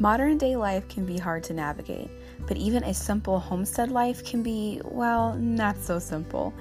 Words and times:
Modern 0.00 0.38
day 0.38 0.56
life 0.56 0.88
can 0.88 1.04
be 1.04 1.18
hard 1.18 1.44
to 1.44 1.52
navigate, 1.52 2.08
but 2.48 2.56
even 2.56 2.82
a 2.84 2.94
simple 2.94 3.38
homestead 3.38 3.90
life 3.90 4.24
can 4.24 4.42
be, 4.42 4.80
well, 4.82 5.34
not 5.34 5.76
so 5.76 5.98
simple. 5.98 6.54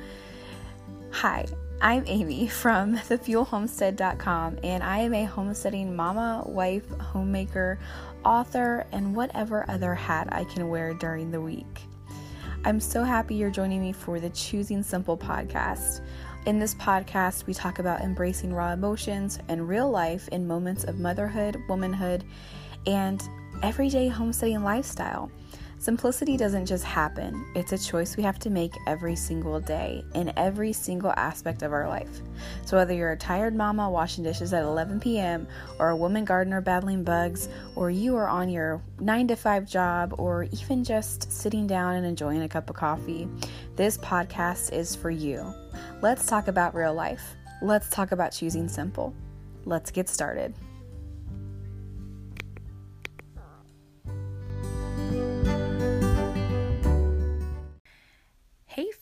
Hi, 1.12 1.46
I'm 1.79 2.04
Amy 2.07 2.49
from 2.49 2.96
thefewellhomestead.com, 2.97 4.60
and 4.62 4.83
I 4.83 4.97
am 4.97 5.13
a 5.13 5.24
homesteading 5.24 5.96
mama, 5.96 6.44
wife, 6.47 6.89
homemaker, 6.99 7.79
author, 8.25 8.85
and 8.92 9.15
whatever 9.15 9.63
other 9.69 9.96
hat 9.96 10.28
I 10.33 10.44
can 10.44 10.67
wear 10.67 10.94
during 10.94 11.31
the 11.31 11.40
week. 11.40 11.83
I'm 12.65 12.81
so 12.81 13.06
happy 13.06 13.35
you're 13.35 13.49
joining 13.49 13.79
me 13.79 13.94
for 13.94 14.19
the 14.19 14.31
Choosing 14.31 14.83
Simple 14.83 15.17
podcast. 15.17 16.02
In 16.45 16.59
this 16.59 16.76
podcast, 16.76 17.45
we 17.45 17.53
talk 17.53 17.80
about 17.80 18.02
embracing 18.02 18.53
raw 18.53 18.73
emotions 18.73 19.40
and 19.48 19.70
real 19.70 19.90
life 19.90 20.27
in 20.27 20.45
moments 20.45 20.84
of 20.84 20.99
motherhood, 20.99 21.63
womanhood, 21.70 22.26
and 22.89 23.29
everyday 23.61 24.07
homesteading 24.07 24.63
lifestyle. 24.63 25.31
Simplicity 25.77 26.35
doesn't 26.35 26.66
just 26.66 26.84
happen, 26.84 27.45
it's 27.55 27.71
a 27.71 27.77
choice 27.77 28.17
we 28.17 28.23
have 28.23 28.38
to 28.39 28.49
make 28.49 28.75
every 28.85 29.15
single 29.15 29.62
day 29.62 30.03
in 30.13 30.34
every 30.35 30.73
single 30.73 31.13
aspect 31.15 31.62
of 31.62 31.71
our 31.71 31.88
life. 31.88 32.20
So, 32.65 32.75
whether 32.75 32.93
you're 32.93 33.13
a 33.13 33.17
tired 33.17 33.55
mama 33.55 33.89
washing 33.89 34.25
dishes 34.25 34.52
at 34.52 34.63
11 34.63 34.99
p.m., 34.99 35.48
or 35.77 35.89
a 35.89 35.95
woman 35.95 36.25
gardener 36.25 36.59
battling 36.59 37.05
bugs, 37.05 37.48
or 37.77 37.89
you 37.89 38.17
are 38.17 38.27
on 38.27 38.49
your 38.49 38.81
9 38.99 39.29
to 39.29 39.37
5 39.37 39.70
job, 39.70 40.15
or 40.17 40.43
even 40.51 40.84
just 40.84 41.31
sitting 41.31 41.65
down 41.65 41.95
and 41.95 42.05
enjoying 42.05 42.41
a 42.41 42.49
cup 42.49 42.70
of 42.70 42.76
coffee, 42.76 43.29
this 43.77 43.98
podcast 43.99 44.73
is 44.73 44.98
for 44.98 45.12
you. 45.12 45.53
Let's 46.01 46.26
talk 46.26 46.49
about 46.49 46.76
real 46.76 46.93
life. 46.93 47.35
Let's 47.62 47.90
talk 47.90 48.12
about 48.12 48.34
choosing 48.34 48.67
simple. 48.67 49.13
Let's 49.63 49.91
get 49.91 50.09
started. 50.09 50.53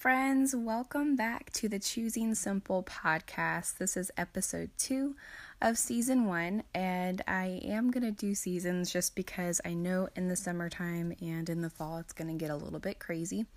Friends, 0.08 0.56
welcome 0.56 1.18
back 1.18 1.52
to 1.52 1.68
the 1.68 1.80
Choosing 1.80 2.34
Simple 2.34 2.82
podcast. 2.82 3.78
This 3.78 3.98
is 3.98 4.10
episode 4.16 4.70
two 4.78 5.18
of 5.62 5.78
season 5.78 6.24
one, 6.28 6.64
and 6.74 7.22
I 7.28 7.60
am 7.66 7.92
going 7.92 8.06
to 8.06 8.12
do 8.14 8.34
seasons 8.34 8.90
just 8.90 9.18
because 9.18 9.60
I 9.66 9.74
know 9.74 10.08
in 10.16 10.30
the 10.30 10.38
summertime 10.38 11.14
and 11.20 11.50
in 11.50 11.60
the 11.60 11.70
fall 11.70 11.98
it's 11.98 12.14
going 12.14 12.30
to 12.30 12.42
get 12.42 12.52
a 12.52 12.56
little 12.56 12.80
bit 12.80 13.00
crazy. 13.00 13.48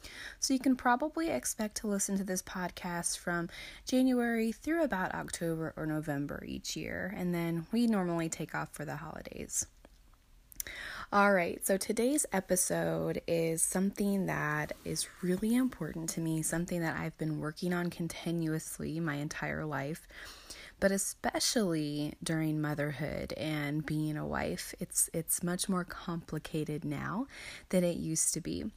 So, 0.40 0.52
you 0.52 0.58
can 0.58 0.74
probably 0.74 1.30
expect 1.30 1.76
to 1.76 1.86
listen 1.86 2.18
to 2.18 2.24
this 2.24 2.42
podcast 2.42 3.18
from 3.18 3.48
January 3.86 4.50
through 4.50 4.82
about 4.82 5.14
October 5.14 5.72
or 5.76 5.86
November 5.86 6.42
each 6.44 6.74
year, 6.74 7.14
and 7.16 7.32
then 7.32 7.68
we 7.70 7.86
normally 7.86 8.28
take 8.28 8.56
off 8.56 8.72
for 8.72 8.84
the 8.84 8.96
holidays. 8.96 9.68
All 11.12 11.32
right, 11.32 11.66
so 11.66 11.76
today's 11.76 12.24
episode 12.32 13.20
is 13.26 13.62
something 13.62 14.26
that 14.26 14.74
is 14.84 15.08
really 15.22 15.56
important 15.56 16.08
to 16.10 16.20
me, 16.20 16.40
something 16.40 16.82
that 16.82 16.96
I've 16.96 17.18
been 17.18 17.40
working 17.40 17.72
on 17.72 17.90
continuously 17.90 19.00
my 19.00 19.16
entire 19.16 19.64
life, 19.64 20.06
but 20.78 20.92
especially 20.92 22.14
during 22.22 22.60
motherhood 22.60 23.32
and 23.32 23.84
being 23.84 24.16
a 24.16 24.24
wife. 24.24 24.72
It's 24.78 25.10
it's 25.12 25.42
much 25.42 25.68
more 25.68 25.82
complicated 25.82 26.84
now 26.84 27.26
than 27.70 27.82
it 27.82 27.96
used 27.96 28.32
to 28.34 28.40
be. 28.40 28.70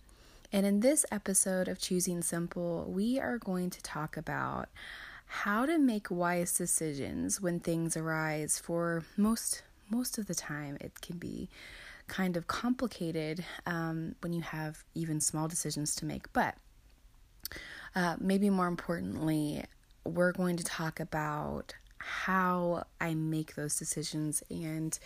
And 0.52 0.66
in 0.66 0.80
this 0.80 1.06
episode 1.12 1.68
of 1.68 1.78
Choosing 1.78 2.24
Simple, 2.24 2.86
we 2.90 3.20
are 3.20 3.38
going 3.38 3.70
to 3.70 3.82
talk 3.84 4.18
about 4.18 4.70
how 5.28 5.68
to 5.68 5.78
make 5.78 6.10
wise 6.10 6.58
decisions 6.58 7.40
when 7.40 7.60
things 7.60 7.96
arise 7.96 8.58
for 8.58 9.04
most 9.18 9.62
most 9.88 10.18
of 10.18 10.26
the 10.26 10.34
time 10.34 10.78
it 10.82 11.00
can 11.02 11.18
be 11.20 11.48
kind 12.08 12.38
of 12.38 12.48
complicated 12.48 13.44
um, 13.66 14.16
when 14.22 14.34
you 14.34 14.42
have 14.42 14.84
even 14.94 15.20
small 15.20 15.48
decisions 15.48 15.96
to 15.96 16.06
make. 16.06 16.32
But 16.34 16.56
uh, 17.96 18.16
maybe 18.20 18.50
more 18.50 18.68
importantly, 18.68 19.64
we're 20.04 20.32
going 20.32 20.58
to 20.58 20.64
talk 20.64 21.00
about 21.00 21.76
how 21.98 22.84
I 23.00 23.14
make 23.14 23.56
those 23.56 23.78
decisions 23.78 24.44
and 24.50 24.98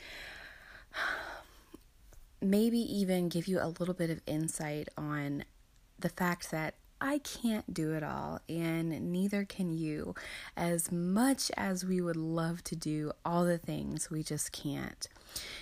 maybe 2.41 2.79
even 2.79 3.29
give 3.29 3.47
you 3.47 3.59
a 3.59 3.73
little 3.79 3.93
bit 3.93 4.09
of 4.09 4.21
insight 4.25 4.89
on 4.97 5.43
the 5.99 6.09
fact 6.09 6.51
that 6.51 6.75
I 6.99 7.19
can't 7.19 7.71
do 7.73 7.93
it 7.93 8.01
all, 8.03 8.39
and 8.49 9.11
neither 9.11 9.45
can 9.45 9.71
you. 9.71 10.15
As 10.55 10.91
much 10.91 11.51
as 11.55 11.85
we 11.85 12.01
would 12.01 12.15
love 12.15 12.63
to 12.65 12.75
do 12.75 13.11
all 13.23 13.45
the 13.45 13.59
things, 13.59 14.09
we 14.09 14.23
just 14.23 14.51
can't. 14.51 15.07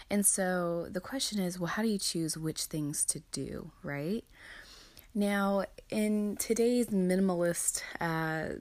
And 0.09 0.25
so 0.25 0.87
the 0.89 1.01
question 1.01 1.39
is 1.39 1.59
well, 1.59 1.67
how 1.67 1.81
do 1.81 1.87
you 1.87 1.99
choose 1.99 2.37
which 2.37 2.63
things 2.63 3.05
to 3.05 3.21
do, 3.31 3.71
right? 3.83 4.23
Now, 5.13 5.63
in 5.89 6.35
today's 6.37 6.87
minimalist 6.87 7.81
uh, 8.01 8.59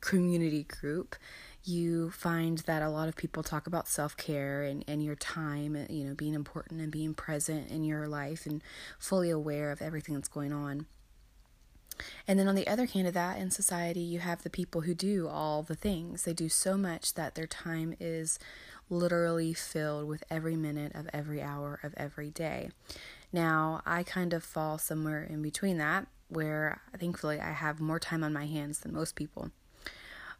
community 0.00 0.64
group, 0.64 1.16
you 1.64 2.10
find 2.10 2.58
that 2.58 2.82
a 2.82 2.88
lot 2.88 3.08
of 3.08 3.16
people 3.16 3.42
talk 3.42 3.66
about 3.66 3.88
self 3.88 4.16
care 4.16 4.62
and, 4.62 4.84
and 4.86 5.02
your 5.02 5.14
time, 5.14 5.86
you 5.88 6.04
know, 6.04 6.14
being 6.14 6.34
important 6.34 6.80
and 6.80 6.90
being 6.90 7.14
present 7.14 7.70
in 7.70 7.84
your 7.84 8.08
life 8.08 8.46
and 8.46 8.62
fully 8.98 9.30
aware 9.30 9.70
of 9.70 9.82
everything 9.82 10.14
that's 10.14 10.28
going 10.28 10.52
on. 10.52 10.86
And 12.26 12.38
then 12.38 12.48
on 12.48 12.54
the 12.54 12.66
other 12.66 12.86
hand 12.86 13.06
of 13.06 13.14
that, 13.14 13.38
in 13.38 13.50
society, 13.50 14.00
you 14.00 14.20
have 14.20 14.42
the 14.42 14.50
people 14.50 14.82
who 14.82 14.94
do 14.94 15.28
all 15.28 15.62
the 15.62 15.74
things. 15.74 16.24
They 16.24 16.32
do 16.32 16.48
so 16.48 16.76
much 16.76 17.14
that 17.14 17.34
their 17.34 17.46
time 17.46 17.94
is 18.00 18.38
literally 18.90 19.54
filled 19.54 20.06
with 20.06 20.24
every 20.30 20.56
minute 20.56 20.92
of 20.94 21.08
every 21.12 21.40
hour 21.40 21.80
of 21.82 21.94
every 21.96 22.30
day. 22.30 22.70
Now, 23.32 23.80
I 23.86 24.02
kind 24.02 24.34
of 24.34 24.42
fall 24.42 24.76
somewhere 24.76 25.22
in 25.22 25.40
between 25.40 25.78
that, 25.78 26.08
where 26.28 26.80
thankfully 26.98 27.40
I 27.40 27.52
have 27.52 27.80
more 27.80 28.00
time 28.00 28.24
on 28.24 28.32
my 28.32 28.46
hands 28.46 28.80
than 28.80 28.92
most 28.92 29.14
people. 29.14 29.50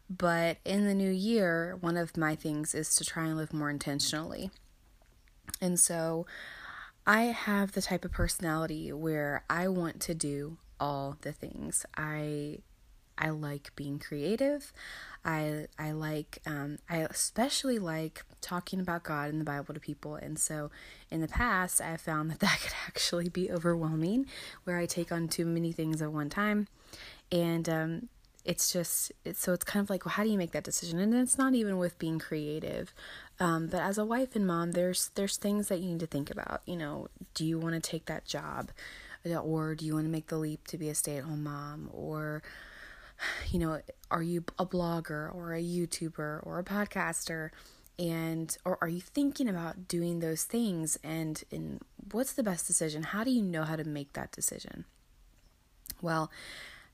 But 0.09 0.57
in 0.65 0.85
the 0.85 0.93
new 0.93 1.09
year, 1.09 1.77
one 1.79 1.95
of 1.95 2.17
my 2.17 2.35
things 2.35 2.75
is 2.75 2.93
to 2.95 3.05
try 3.05 3.27
and 3.27 3.37
live 3.37 3.53
more 3.53 3.69
intentionally. 3.69 4.51
And 5.61 5.79
so 5.79 6.25
I 7.07 7.23
have 7.23 7.71
the 7.71 7.81
type 7.81 8.03
of 8.03 8.11
personality 8.11 8.91
where 8.91 9.45
I 9.49 9.69
want 9.69 10.01
to 10.01 10.13
do 10.13 10.57
all 10.79 11.17
the 11.21 11.31
things. 11.31 11.85
I 11.95 12.59
I 13.21 13.29
like 13.29 13.71
being 13.75 13.99
creative. 13.99 14.73
I 15.23 15.67
I 15.77 15.91
like 15.91 16.39
um, 16.47 16.79
I 16.89 16.97
especially 16.97 17.77
like 17.77 18.25
talking 18.41 18.79
about 18.79 19.03
God 19.03 19.29
and 19.29 19.39
the 19.39 19.45
Bible 19.45 19.73
to 19.73 19.79
people. 19.79 20.15
And 20.15 20.39
so 20.39 20.71
in 21.11 21.21
the 21.21 21.27
past, 21.27 21.79
I 21.79 21.95
found 21.97 22.31
that 22.31 22.39
that 22.39 22.59
could 22.63 22.73
actually 22.87 23.29
be 23.29 23.51
overwhelming, 23.51 24.25
where 24.63 24.77
I 24.77 24.87
take 24.87 25.11
on 25.11 25.27
too 25.27 25.45
many 25.45 25.71
things 25.71 26.01
at 26.01 26.11
one 26.11 26.29
time, 26.29 26.67
and 27.31 27.69
um, 27.69 28.09
it's 28.43 28.73
just 28.73 29.11
it's 29.23 29.39
so 29.39 29.53
it's 29.53 29.63
kind 29.63 29.83
of 29.83 29.91
like 29.91 30.03
well, 30.03 30.13
how 30.13 30.23
do 30.23 30.29
you 30.29 30.37
make 30.37 30.51
that 30.51 30.63
decision? 30.63 30.97
And 30.97 31.13
it's 31.13 31.37
not 31.37 31.53
even 31.53 31.77
with 31.77 31.99
being 31.99 32.17
creative. 32.17 32.91
Um, 33.39 33.67
but 33.67 33.81
as 33.81 33.99
a 33.99 34.05
wife 34.05 34.35
and 34.35 34.47
mom, 34.47 34.71
there's 34.71 35.11
there's 35.13 35.37
things 35.37 35.67
that 35.67 35.79
you 35.79 35.91
need 35.91 35.99
to 35.99 36.07
think 36.07 36.31
about. 36.31 36.61
You 36.65 36.77
know, 36.77 37.09
do 37.35 37.45
you 37.45 37.59
want 37.59 37.75
to 37.75 37.81
take 37.81 38.07
that 38.07 38.25
job? 38.25 38.71
or 39.43 39.75
do 39.75 39.85
you 39.85 39.93
want 39.93 40.05
to 40.05 40.11
make 40.11 40.27
the 40.27 40.37
leap 40.37 40.65
to 40.67 40.79
be 40.79 40.89
a 40.89 40.95
stay-at-home 40.95 41.43
mom 41.43 41.89
or 41.93 42.41
you 43.49 43.59
know 43.59 43.81
are 44.09 44.23
you 44.23 44.43
a 44.59 44.65
blogger 44.65 45.33
or 45.33 45.53
a 45.53 45.61
youtuber 45.61 46.45
or 46.45 46.59
a 46.59 46.63
podcaster? 46.63 47.49
And 47.99 48.55
or 48.65 48.77
are 48.81 48.87
you 48.87 49.01
thinking 49.01 49.47
about 49.47 49.87
doing 49.87 50.19
those 50.19 50.43
things? 50.43 50.97
And 51.03 51.43
and 51.51 51.81
what's 52.11 52.33
the 52.33 52.43
best 52.43 52.67
decision? 52.67 53.03
How 53.03 53.23
do 53.23 53.31
you 53.31 53.41
know 53.41 53.63
how 53.63 53.75
to 53.75 53.83
make 53.83 54.13
that 54.13 54.31
decision? 54.31 54.85
Well 56.01 56.31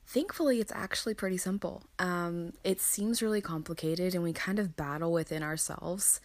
thankfully 0.08 0.58
it's 0.58 0.72
actually 0.72 1.14
pretty 1.14 1.36
simple. 1.36 1.82
Um, 1.98 2.54
it 2.64 2.80
seems 2.80 3.22
really 3.22 3.42
complicated 3.42 4.14
and 4.14 4.24
we 4.24 4.32
kind 4.32 4.58
of 4.58 4.74
battle 4.74 5.12
within 5.12 5.42
ourselves 5.42 6.20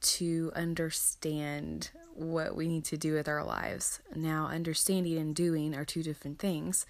to 0.00 0.52
understand 0.54 1.90
what 2.14 2.56
we 2.56 2.66
need 2.66 2.84
to 2.84 2.96
do 2.96 3.14
with 3.14 3.28
our 3.28 3.44
lives. 3.44 4.00
Now, 4.14 4.46
understanding 4.46 5.18
and 5.18 5.34
doing 5.34 5.74
are 5.74 5.84
two 5.84 6.02
different 6.02 6.38
things, 6.38 6.86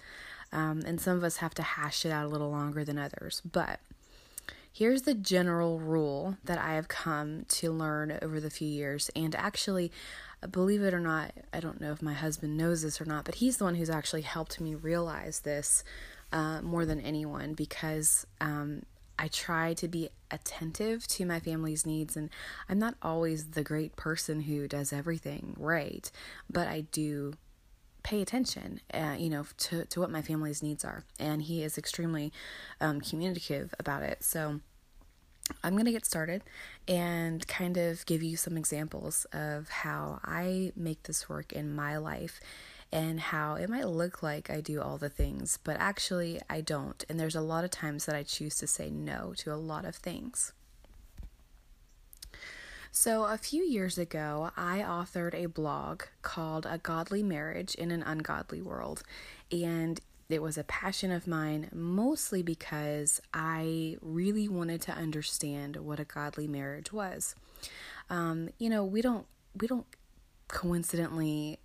um, 0.51 0.81
and 0.85 0.99
some 0.99 1.17
of 1.17 1.23
us 1.23 1.37
have 1.37 1.53
to 1.55 1.63
hash 1.63 2.05
it 2.05 2.11
out 2.11 2.25
a 2.25 2.29
little 2.29 2.49
longer 2.49 2.83
than 2.83 2.97
others. 2.97 3.41
But 3.49 3.79
here's 4.71 5.03
the 5.03 5.13
general 5.13 5.79
rule 5.79 6.37
that 6.43 6.57
I 6.57 6.73
have 6.73 6.87
come 6.87 7.45
to 7.49 7.71
learn 7.71 8.17
over 8.21 8.39
the 8.39 8.49
few 8.49 8.67
years, 8.67 9.09
and 9.15 9.35
actually, 9.35 9.91
believe 10.51 10.81
it 10.81 10.93
or 10.93 10.99
not, 10.99 11.31
I 11.53 11.59
don't 11.59 11.81
know 11.81 11.91
if 11.91 12.01
my 12.01 12.13
husband 12.13 12.57
knows 12.57 12.81
this 12.81 13.01
or 13.01 13.05
not, 13.05 13.25
but 13.25 13.35
he's 13.35 13.57
the 13.57 13.65
one 13.65 13.75
who's 13.75 13.89
actually 13.89 14.21
helped 14.21 14.59
me 14.59 14.75
realize 14.75 15.41
this 15.41 15.83
uh, 16.31 16.61
more 16.61 16.85
than 16.85 16.99
anyone 16.99 17.53
because 17.53 18.25
um, 18.39 18.83
I 19.17 19.27
try 19.27 19.73
to 19.75 19.87
be 19.87 20.09
attentive 20.31 21.05
to 21.07 21.25
my 21.25 21.39
family's 21.39 21.85
needs, 21.85 22.15
and 22.15 22.29
I'm 22.69 22.79
not 22.79 22.95
always 23.01 23.47
the 23.47 23.63
great 23.63 23.95
person 23.95 24.41
who 24.41 24.67
does 24.67 24.93
everything 24.93 25.55
right, 25.57 26.09
but 26.49 26.67
I 26.67 26.81
do 26.91 27.33
pay 28.09 28.23
attention, 28.23 28.81
uh, 28.91 29.15
you 29.19 29.29
know, 29.29 29.45
to, 29.55 29.85
to 29.85 29.99
what 29.99 30.09
my 30.09 30.23
family's 30.23 30.63
needs 30.63 30.83
are. 30.83 31.03
And 31.19 31.43
he 31.43 31.61
is 31.61 31.77
extremely 31.77 32.33
um, 32.81 33.01
communicative 33.01 33.75
about 33.77 34.01
it. 34.01 34.23
So, 34.23 34.61
I'm 35.63 35.73
going 35.73 35.85
to 35.85 35.91
get 35.91 36.05
started 36.05 36.43
and 36.87 37.47
kind 37.47 37.75
of 37.77 38.05
give 38.05 38.21
you 38.21 38.37
some 38.37 38.55
examples 38.55 39.25
of 39.33 39.69
how 39.69 40.19
I 40.23 40.71
make 40.75 41.03
this 41.03 41.27
work 41.27 41.51
in 41.53 41.75
my 41.75 41.97
life 41.97 42.39
and 42.91 43.19
how 43.19 43.55
it 43.55 43.67
might 43.67 43.87
look 43.87 44.21
like 44.21 44.49
I 44.51 44.61
do 44.61 44.79
all 44.79 44.97
the 44.99 45.09
things, 45.09 45.57
but 45.63 45.77
actually 45.79 46.39
I 46.49 46.61
don't. 46.61 47.03
And 47.09 47.19
there's 47.19 47.35
a 47.35 47.41
lot 47.41 47.63
of 47.63 47.71
times 47.71 48.05
that 48.05 48.15
I 48.15 48.21
choose 48.21 48.57
to 48.57 48.67
say 48.67 48.91
no 48.91 49.33
to 49.37 49.51
a 49.51 49.55
lot 49.55 49.85
of 49.85 49.95
things. 49.95 50.53
So, 52.91 53.25
a 53.25 53.37
few 53.37 53.63
years 53.63 53.97
ago, 53.97 54.51
I 54.57 54.79
authored 54.79 55.35
a 55.35 55.45
blog 55.45 56.03
called 56.21 56.65
A 56.65 56.79
Godly 56.79 57.21
Marriage 57.21 57.75
in 57.75 57.91
an 57.91 58.01
Ungodly 58.01 58.61
World. 58.61 59.03
And 59.51 60.01
it 60.27 60.41
was 60.41 60.57
a 60.57 60.63
passion 60.63 61.11
of 61.11 61.27
mine, 61.27 61.69
mostly 61.73 62.41
because 62.41 63.21
I 63.33 63.97
really 64.01 64.47
wanted 64.47 64.81
to 64.83 64.91
understand 64.91 65.77
what 65.77 65.99
a 65.99 66.05
godly 66.05 66.47
marriage 66.47 66.91
was. 66.91 67.35
Um, 68.09 68.49
you 68.57 68.69
know, 68.69 68.83
we 68.83 69.01
don't 69.01 69.25
we 69.59 69.67
don't 69.67 69.87
coincidentally 70.47 71.59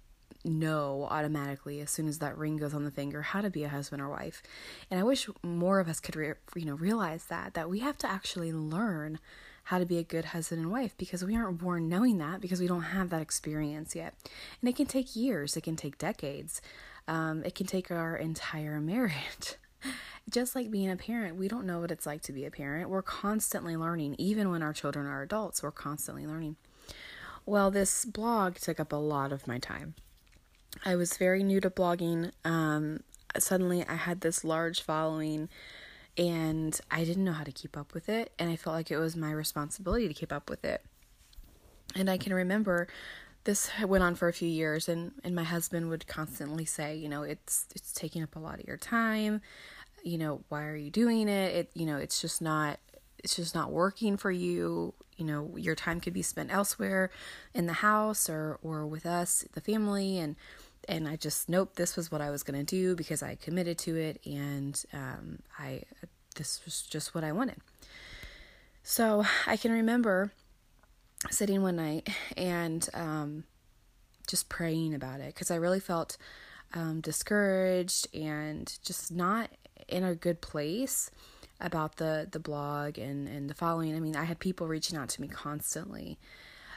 know 0.45 1.07
automatically 1.11 1.81
as 1.81 1.91
soon 1.91 2.07
as 2.07 2.19
that 2.19 2.37
ring 2.37 2.59
goes 2.59 2.75
on 2.75 2.85
the 2.85 2.91
finger 2.91 3.23
how 3.23 3.41
to 3.41 3.49
be 3.49 3.65
a 3.65 3.69
husband 3.69 4.01
or 4.01 4.09
wife. 4.09 4.43
And 4.91 5.01
I 5.01 5.03
wish 5.03 5.29
more 5.43 5.81
of 5.81 5.89
us 5.89 6.01
could 6.01 6.17
re- 6.17 6.35
you 6.55 6.65
know 6.65 6.75
realize 6.75 7.25
that 7.27 7.55
that 7.55 7.69
we 7.69 7.81
have 7.81 7.99
to 7.99 8.11
actually 8.11 8.53
learn 8.53 9.19
how 9.65 9.79
to 9.79 9.87
be 9.87 9.99
a 9.99 10.03
good 10.03 10.27
husband 10.27 10.61
and 10.63 10.71
wife 10.71 10.95
because 10.97 11.25
we 11.25 11.37
aren't 11.37 11.59
born 11.59 11.89
knowing 11.89 12.19
that 12.19 12.41
because 12.41 12.61
we 12.61 12.67
don't 12.67 12.83
have 12.83 13.11
that 13.11 13.23
experience 13.23 13.95
yet. 13.95 14.15
And 14.61 14.69
it 14.69 14.77
can 14.77 14.87
take 14.87 15.17
years, 15.17 15.57
it 15.57 15.63
can 15.63 15.77
take 15.77 15.99
decades. 15.99 16.61
Um, 17.07 17.43
it 17.45 17.55
can 17.55 17.67
take 17.67 17.91
our 17.91 18.17
entire 18.17 18.81
marriage. 18.81 19.57
Just 20.31 20.55
like 20.55 20.71
being 20.71 20.91
a 20.91 20.97
parent, 20.97 21.37
we 21.37 21.49
don't 21.49 21.67
know 21.67 21.81
what 21.81 21.91
it's 21.91 22.07
like 22.07 22.23
to 22.23 22.33
be 22.33 22.47
a 22.47 22.51
parent. 22.51 22.89
We're 22.89 23.03
constantly 23.03 23.77
learning, 23.77 24.17
even 24.19 24.51
when 24.51 24.63
our 24.63 24.73
children 24.73 25.07
are 25.07 25.23
adults, 25.23 25.63
we're 25.63 25.71
constantly 25.71 26.27
learning. 26.27 26.57
Well, 27.45 27.71
this 27.71 28.07
blog 28.07 28.55
took 28.57 28.81
up 28.81 28.91
a 28.93 28.97
lot 28.97 29.33
of 29.33 29.47
my 29.47 29.59
time. 29.59 29.95
I 30.85 30.97
was 30.97 31.19
very 31.19 31.43
new 31.43 31.61
to 31.61 31.69
blogging. 31.69 32.33
Um, 32.43 33.01
suddenly, 33.39 33.85
I 33.87 33.97
had 33.97 34.23
this 34.23 34.45
large 34.45 34.81
following, 34.81 35.51
and 36.17 36.79
I 36.91 37.05
didn't 37.05 37.25
know 37.25 37.33
how 37.33 37.45
to 37.45 37.53
keep 37.53 37.77
up 37.77 37.95
with 37.95 38.09
it. 38.09 38.33
And 38.39 38.51
I 38.51 38.57
felt 38.57 38.77
like 38.77 38.91
it 38.91 38.99
was 38.99 39.17
my 39.17 39.31
responsibility 39.33 40.09
to 40.09 40.15
keep 40.15 40.33
up 40.33 40.49
with 40.49 40.65
it. 40.65 40.85
And 41.97 42.09
I 42.09 42.19
can 42.19 42.33
remember 42.35 42.89
this 43.45 43.71
went 43.85 44.03
on 44.03 44.15
for 44.15 44.29
a 44.29 44.33
few 44.33 44.49
years, 44.49 44.89
and, 44.89 45.13
and 45.23 45.35
my 45.35 45.45
husband 45.45 45.91
would 45.91 46.07
constantly 46.07 46.65
say, 46.65 46.97
you 46.97 47.09
know, 47.09 47.23
it's 47.23 47.67
it's 47.75 47.93
taking 47.93 48.23
up 48.23 48.37
a 48.37 48.39
lot 48.39 48.59
of 48.59 48.67
your 48.67 48.79
time. 48.79 49.43
You 50.03 50.19
know, 50.19 50.45
why 50.49 50.65
are 50.65 50.77
you 50.77 50.91
doing 50.91 51.29
it? 51.29 51.55
It 51.55 51.71
you 51.75 51.85
know, 51.85 51.99
it's 51.99 52.21
just 52.21 52.41
not 52.41 52.79
it's 53.19 53.37
just 53.37 53.55
not 53.55 53.71
working 53.71 54.17
for 54.17 54.31
you 54.31 54.95
you 55.17 55.25
know 55.25 55.57
your 55.57 55.75
time 55.75 56.01
could 56.01 56.13
be 56.13 56.23
spent 56.23 56.53
elsewhere 56.53 57.11
in 57.55 57.67
the 57.67 57.75
house 57.75 58.29
or 58.29 58.59
or 58.63 58.87
with 58.87 59.07
us 59.07 59.45
the 59.53 59.61
family 59.61 60.19
and 60.19 60.37
and 60.89 61.09
i 61.09 61.17
just 61.17 61.49
nope 61.49 61.75
this 61.77 61.97
was 61.97 62.11
what 62.11 62.21
i 62.21 62.31
was 62.31 62.43
going 62.43 62.59
to 62.59 62.65
do 62.65 62.95
because 62.95 63.23
i 63.23 63.35
committed 63.35 63.79
to 63.79 63.97
it 63.97 64.21
and 64.27 64.85
um, 64.93 65.39
i 65.59 65.83
this 66.37 66.61
was 66.65 66.83
just 66.83 67.15
what 67.15 67.25
i 67.25 67.33
wanted 67.33 67.57
so 68.83 69.25
i 69.47 69.57
can 69.57 69.73
remember 69.73 70.33
sitting 71.31 71.63
one 71.63 71.77
night 71.77 72.09
and 72.37 72.89
um, 72.93 73.45
just 74.27 74.49
praying 74.49 74.95
about 74.95 75.21
it 75.21 75.35
because 75.35 75.51
i 75.51 75.57
really 75.57 75.81
felt 75.81 76.17
um, 76.75 77.01
discouraged 77.01 78.09
and 78.15 78.79
just 78.83 79.13
not 79.13 79.51
in 79.89 80.03
a 80.05 80.15
good 80.15 80.41
place 80.41 81.11
about 81.61 81.97
the 81.97 82.29
the 82.31 82.41
blog 82.41 82.99
and 82.99 83.29
and 83.29 83.49
the 83.49 83.55
following. 83.55 83.95
I 83.97 84.01
mean, 84.01 84.17
I 84.17 84.25
had 84.25 84.39
people 84.39 84.67
reaching 84.67 84.99
out 84.99 85.09
to 85.11 85.21
me 85.21 85.29
constantly, 85.29 86.19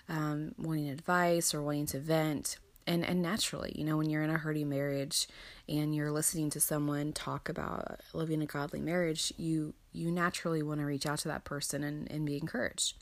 um, 0.08 0.54
wanting 0.58 0.90
advice 0.90 1.54
or 1.54 1.62
wanting 1.62 1.88
to 1.88 2.00
vent. 2.00 2.58
And 2.88 3.06
and 3.06 3.22
naturally, 3.22 3.74
you 3.76 3.84
know, 3.84 3.98
when 3.98 4.10
you're 4.10 4.24
in 4.24 4.30
a 4.30 4.38
hurting 4.38 4.70
marriage 4.70 5.28
and 5.68 5.94
you're 5.94 6.12
listening 6.12 6.50
to 6.52 6.60
someone 6.60 7.14
talk 7.14 7.50
about 7.50 8.00
living 8.14 8.42
a 8.42 8.46
godly 8.46 8.80
marriage, 8.80 9.34
you 9.38 9.74
you 9.92 10.10
naturally 10.10 10.64
want 10.64 10.80
to 10.80 10.86
reach 10.86 11.06
out 11.06 11.20
to 11.20 11.28
that 11.28 11.44
person 11.44 11.84
and, 11.84 12.10
and 12.10 12.26
be 12.26 12.38
encouraged. 12.38 12.96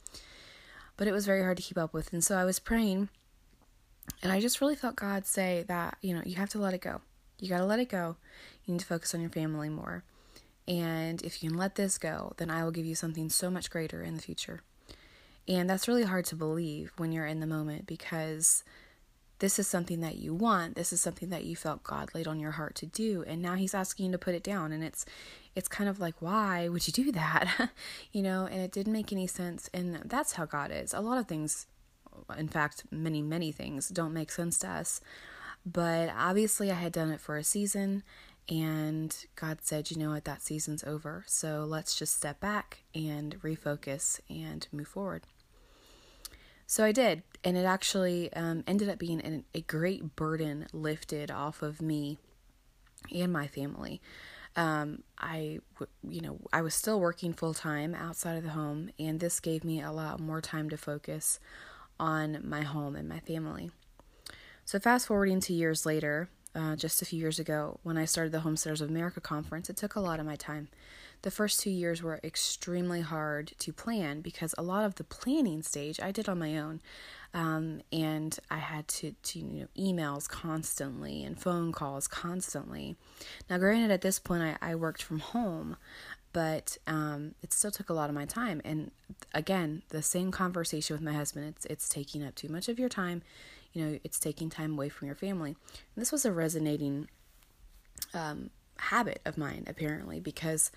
But 0.96 1.06
it 1.06 1.12
was 1.12 1.24
very 1.24 1.42
hard 1.42 1.56
to 1.58 1.62
keep 1.62 1.78
up 1.78 1.94
with. 1.94 2.12
And 2.12 2.24
so 2.24 2.36
I 2.36 2.44
was 2.44 2.58
praying 2.58 3.10
and 4.22 4.32
I 4.32 4.40
just 4.40 4.60
really 4.60 4.76
felt 4.76 4.96
God 4.96 5.26
say 5.26 5.64
that, 5.68 5.98
you 6.00 6.14
know, 6.14 6.22
you 6.24 6.36
have 6.36 6.50
to 6.50 6.58
let 6.58 6.74
it 6.74 6.80
go. 6.80 7.00
You 7.38 7.48
got 7.48 7.58
to 7.58 7.66
let 7.66 7.80
it 7.80 7.88
go. 7.88 8.16
You 8.64 8.72
need 8.72 8.80
to 8.80 8.86
focus 8.86 9.14
on 9.14 9.20
your 9.20 9.30
family 9.30 9.68
more. 9.68 10.04
And 10.66 11.22
if 11.22 11.42
you 11.42 11.50
can 11.50 11.58
let 11.58 11.76
this 11.76 11.98
go, 11.98 12.32
then 12.38 12.50
I 12.50 12.64
will 12.64 12.70
give 12.70 12.86
you 12.86 12.94
something 12.94 13.28
so 13.28 13.50
much 13.50 13.70
greater 13.70 14.02
in 14.02 14.14
the 14.16 14.22
future. 14.22 14.62
And 15.46 15.70
that's 15.70 15.86
really 15.86 16.02
hard 16.02 16.24
to 16.26 16.34
believe 16.34 16.92
when 16.96 17.12
you're 17.12 17.26
in 17.26 17.40
the 17.40 17.46
moment 17.46 17.86
because 17.86 18.64
this 19.38 19.58
is 19.58 19.68
something 19.68 20.00
that 20.00 20.16
you 20.16 20.34
want. 20.34 20.76
This 20.76 20.92
is 20.92 21.00
something 21.00 21.30
that 21.30 21.44
you 21.44 21.56
felt 21.56 21.82
God 21.82 22.10
laid 22.14 22.26
on 22.26 22.40
your 22.40 22.52
heart 22.52 22.74
to 22.76 22.86
do. 22.86 23.24
And 23.26 23.42
now 23.42 23.54
he's 23.54 23.74
asking 23.74 24.06
you 24.06 24.12
to 24.12 24.18
put 24.18 24.34
it 24.34 24.42
down. 24.42 24.72
And 24.72 24.82
it's 24.82 25.04
it's 25.54 25.68
kind 25.68 25.88
of 25.88 25.98
like, 25.98 26.14
why 26.20 26.68
would 26.68 26.86
you 26.86 26.92
do 26.92 27.12
that? 27.12 27.70
you 28.12 28.22
know, 28.22 28.46
and 28.46 28.60
it 28.60 28.72
didn't 28.72 28.92
make 28.92 29.12
any 29.12 29.26
sense. 29.26 29.70
And 29.72 30.02
that's 30.04 30.32
how 30.32 30.44
God 30.44 30.70
is. 30.72 30.92
A 30.92 31.00
lot 31.00 31.18
of 31.18 31.26
things, 31.26 31.66
in 32.36 32.48
fact, 32.48 32.84
many, 32.90 33.22
many 33.22 33.52
things 33.52 33.88
don't 33.88 34.12
make 34.12 34.30
sense 34.30 34.58
to 34.60 34.68
us. 34.68 35.00
But 35.64 36.10
obviously, 36.16 36.70
I 36.70 36.74
had 36.74 36.92
done 36.92 37.10
it 37.10 37.20
for 37.20 37.36
a 37.36 37.44
season 37.44 38.02
and 38.48 39.16
God 39.34 39.58
said, 39.62 39.90
you 39.90 39.98
know 39.98 40.10
what, 40.10 40.24
that 40.24 40.42
season's 40.42 40.84
over. 40.84 41.24
So 41.26 41.64
let's 41.64 41.98
just 41.98 42.14
step 42.14 42.38
back 42.40 42.82
and 42.94 43.40
refocus 43.42 44.20
and 44.30 44.66
move 44.70 44.88
forward. 44.88 45.24
So 46.66 46.84
I 46.84 46.92
did. 46.92 47.22
And 47.44 47.56
it 47.56 47.64
actually 47.64 48.32
um, 48.32 48.64
ended 48.66 48.88
up 48.88 48.98
being 48.98 49.20
an, 49.20 49.44
a 49.54 49.60
great 49.60 50.16
burden 50.16 50.66
lifted 50.72 51.30
off 51.30 51.62
of 51.62 51.80
me 51.80 52.18
and 53.14 53.32
my 53.32 53.46
family. 53.46 54.00
Um, 54.56 55.02
I, 55.18 55.60
you 56.08 56.22
know, 56.22 56.38
I 56.52 56.62
was 56.62 56.74
still 56.74 56.98
working 56.98 57.32
full 57.34 57.54
time 57.54 57.94
outside 57.94 58.36
of 58.36 58.42
the 58.42 58.50
home, 58.50 58.90
and 58.98 59.20
this 59.20 59.38
gave 59.38 59.64
me 59.64 59.82
a 59.82 59.92
lot 59.92 60.18
more 60.18 60.40
time 60.40 60.70
to 60.70 60.78
focus 60.78 61.38
on 62.00 62.40
my 62.42 62.62
home 62.62 62.96
and 62.96 63.08
my 63.08 63.20
family. 63.20 63.70
So, 64.64 64.78
fast 64.78 65.06
forwarding 65.06 65.40
to 65.40 65.52
years 65.52 65.84
later, 65.84 66.30
uh, 66.54 66.74
just 66.74 67.02
a 67.02 67.04
few 67.04 67.18
years 67.18 67.38
ago 67.38 67.78
when 67.82 67.98
I 67.98 68.06
started 68.06 68.32
the 68.32 68.40
Homesteaders 68.40 68.80
of 68.80 68.88
America 68.88 69.20
conference, 69.20 69.68
it 69.68 69.76
took 69.76 69.94
a 69.94 70.00
lot 70.00 70.18
of 70.18 70.26
my 70.26 70.36
time. 70.36 70.68
The 71.22 71.30
first 71.30 71.60
two 71.60 71.70
years 71.70 72.02
were 72.02 72.20
extremely 72.22 73.00
hard 73.00 73.52
to 73.58 73.72
plan 73.72 74.20
because 74.20 74.54
a 74.56 74.62
lot 74.62 74.84
of 74.84 74.94
the 74.96 75.04
planning 75.04 75.62
stage 75.62 75.98
I 76.00 76.12
did 76.12 76.28
on 76.28 76.38
my 76.38 76.56
own. 76.56 76.80
Um, 77.34 77.82
and 77.92 78.38
I 78.50 78.58
had 78.58 78.88
to, 78.88 79.12
to, 79.12 79.38
you 79.38 79.44
know, 79.44 79.66
emails 79.76 80.28
constantly 80.28 81.22
and 81.24 81.38
phone 81.38 81.72
calls 81.72 82.06
constantly. 82.06 82.96
Now, 83.50 83.58
granted, 83.58 83.90
at 83.90 84.00
this 84.00 84.18
point, 84.18 84.42
I, 84.42 84.56
I 84.70 84.74
worked 84.74 85.02
from 85.02 85.18
home, 85.18 85.76
but 86.32 86.78
um, 86.86 87.34
it 87.42 87.52
still 87.52 87.70
took 87.70 87.90
a 87.90 87.94
lot 87.94 88.08
of 88.08 88.14
my 88.14 88.24
time. 88.24 88.62
And 88.64 88.90
again, 89.34 89.82
the 89.90 90.02
same 90.02 90.30
conversation 90.30 90.94
with 90.94 91.02
my 91.02 91.12
husband 91.12 91.46
it's, 91.48 91.66
it's 91.66 91.88
taking 91.88 92.24
up 92.24 92.34
too 92.34 92.48
much 92.48 92.68
of 92.68 92.78
your 92.78 92.88
time 92.88 93.22
you 93.76 93.84
know, 93.84 93.98
it's 94.04 94.18
taking 94.18 94.48
time 94.48 94.72
away 94.72 94.88
from 94.88 95.04
your 95.04 95.14
family. 95.14 95.50
And 95.50 96.00
this 96.00 96.10
was 96.10 96.24
a 96.24 96.32
resonating 96.32 97.08
um, 98.14 98.48
habit 98.78 99.20
of 99.26 99.36
mine, 99.36 99.64
apparently, 99.66 100.18
because 100.18 100.70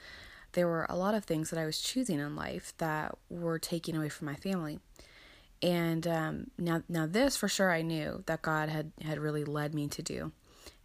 there 0.54 0.68
were 0.68 0.86
a 0.90 0.96
lot 0.96 1.14
of 1.14 1.26
things 1.26 1.50
that 1.50 1.60
I 1.60 1.66
was 1.66 1.80
choosing 1.80 2.20
in 2.20 2.36
life 2.36 2.74
that 2.78 3.16
were 3.30 3.60
taking 3.60 3.96
away 3.96 4.10
from 4.10 4.26
my 4.26 4.36
family. 4.36 4.80
And 5.62 6.08
um, 6.08 6.52
now, 6.58 6.84
now 6.88 7.06
this 7.06 7.36
for 7.36 7.48
sure 7.48 7.72
I 7.72 7.82
knew 7.82 8.24
that 8.28 8.42
God 8.42 8.70
had 8.70 8.92
had 9.04 9.20
really 9.20 9.44
led 9.44 9.76
me 9.76 9.88
to 9.90 10.02
do, 10.02 10.32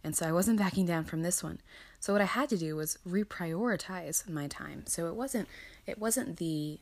and 0.03 0.15
so 0.15 0.27
I 0.27 0.33
wasn't 0.33 0.59
backing 0.59 0.85
down 0.85 1.05
from 1.05 1.21
this 1.21 1.41
one. 1.41 1.59
So 1.99 2.13
what 2.13 2.21
I 2.21 2.25
had 2.25 2.49
to 2.49 2.57
do 2.57 2.75
was 2.75 2.99
reprioritize 3.07 4.29
my 4.29 4.47
time. 4.47 4.83
So 4.85 5.07
it 5.07 5.15
wasn't 5.15 5.47
it 5.87 5.97
wasn't 5.97 6.37
the 6.37 6.79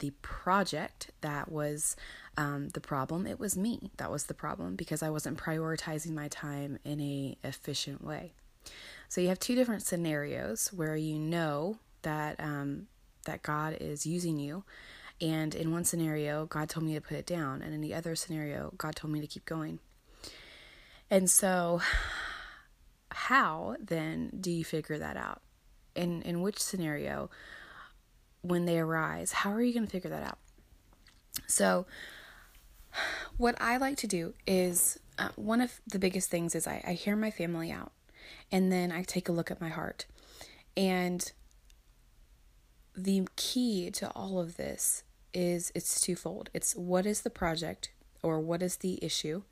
the 0.00 0.10
project 0.22 1.10
that 1.20 1.50
was 1.50 1.96
um, 2.36 2.70
the 2.70 2.80
problem. 2.80 3.26
It 3.26 3.38
was 3.38 3.56
me 3.56 3.90
that 3.98 4.10
was 4.10 4.24
the 4.24 4.34
problem 4.34 4.74
because 4.74 5.02
I 5.02 5.10
wasn't 5.10 5.38
prioritizing 5.38 6.12
my 6.12 6.28
time 6.28 6.78
in 6.84 7.00
a 7.00 7.36
efficient 7.44 8.02
way. 8.02 8.32
So 9.08 9.20
you 9.20 9.28
have 9.28 9.38
two 9.38 9.54
different 9.54 9.82
scenarios 9.82 10.72
where 10.74 10.96
you 10.96 11.18
know 11.18 11.78
that 12.08 12.36
um, 12.40 12.88
that 13.26 13.42
God 13.42 13.76
is 13.80 14.06
using 14.06 14.38
you, 14.38 14.64
and 15.20 15.54
in 15.54 15.72
one 15.72 15.84
scenario, 15.84 16.46
God 16.46 16.68
told 16.68 16.86
me 16.86 16.94
to 16.94 17.00
put 17.00 17.16
it 17.16 17.26
down, 17.26 17.62
and 17.62 17.74
in 17.74 17.80
the 17.80 17.94
other 17.94 18.16
scenario, 18.16 18.72
God 18.76 18.96
told 18.96 19.12
me 19.12 19.20
to 19.20 19.26
keep 19.26 19.44
going. 19.44 19.78
And 21.10 21.30
so, 21.30 21.80
how 23.10 23.76
then 23.80 24.30
do 24.40 24.50
you 24.50 24.64
figure 24.64 24.98
that 24.98 25.16
out? 25.16 25.42
In 25.94 26.22
in 26.22 26.42
which 26.42 26.58
scenario? 26.58 27.30
when 28.42 28.64
they 28.64 28.78
arise. 28.78 29.32
How 29.32 29.52
are 29.52 29.62
you 29.62 29.72
going 29.72 29.86
to 29.86 29.90
figure 29.90 30.10
that 30.10 30.22
out? 30.22 30.38
So, 31.46 31.86
what 33.36 33.60
I 33.60 33.76
like 33.76 33.96
to 33.98 34.06
do 34.06 34.34
is 34.46 34.98
uh, 35.18 35.28
one 35.36 35.60
of 35.60 35.80
the 35.86 35.98
biggest 35.98 36.30
things 36.30 36.54
is 36.54 36.66
I, 36.66 36.82
I 36.86 36.92
hear 36.92 37.16
my 37.16 37.30
family 37.30 37.70
out 37.70 37.92
and 38.50 38.72
then 38.72 38.90
I 38.90 39.02
take 39.02 39.28
a 39.28 39.32
look 39.32 39.50
at 39.50 39.60
my 39.60 39.68
heart. 39.68 40.06
And 40.76 41.30
the 43.04 43.26
key 43.36 43.90
to 43.92 44.10
all 44.10 44.38
of 44.38 44.56
this 44.56 45.04
is 45.32 45.70
it's 45.74 46.00
twofold. 46.00 46.50
It's 46.52 46.74
what 46.74 47.06
is 47.06 47.22
the 47.22 47.30
project 47.30 47.90
or 48.22 48.40
what 48.40 48.62
is 48.62 48.76
the 48.76 49.02
issue? 49.02 49.42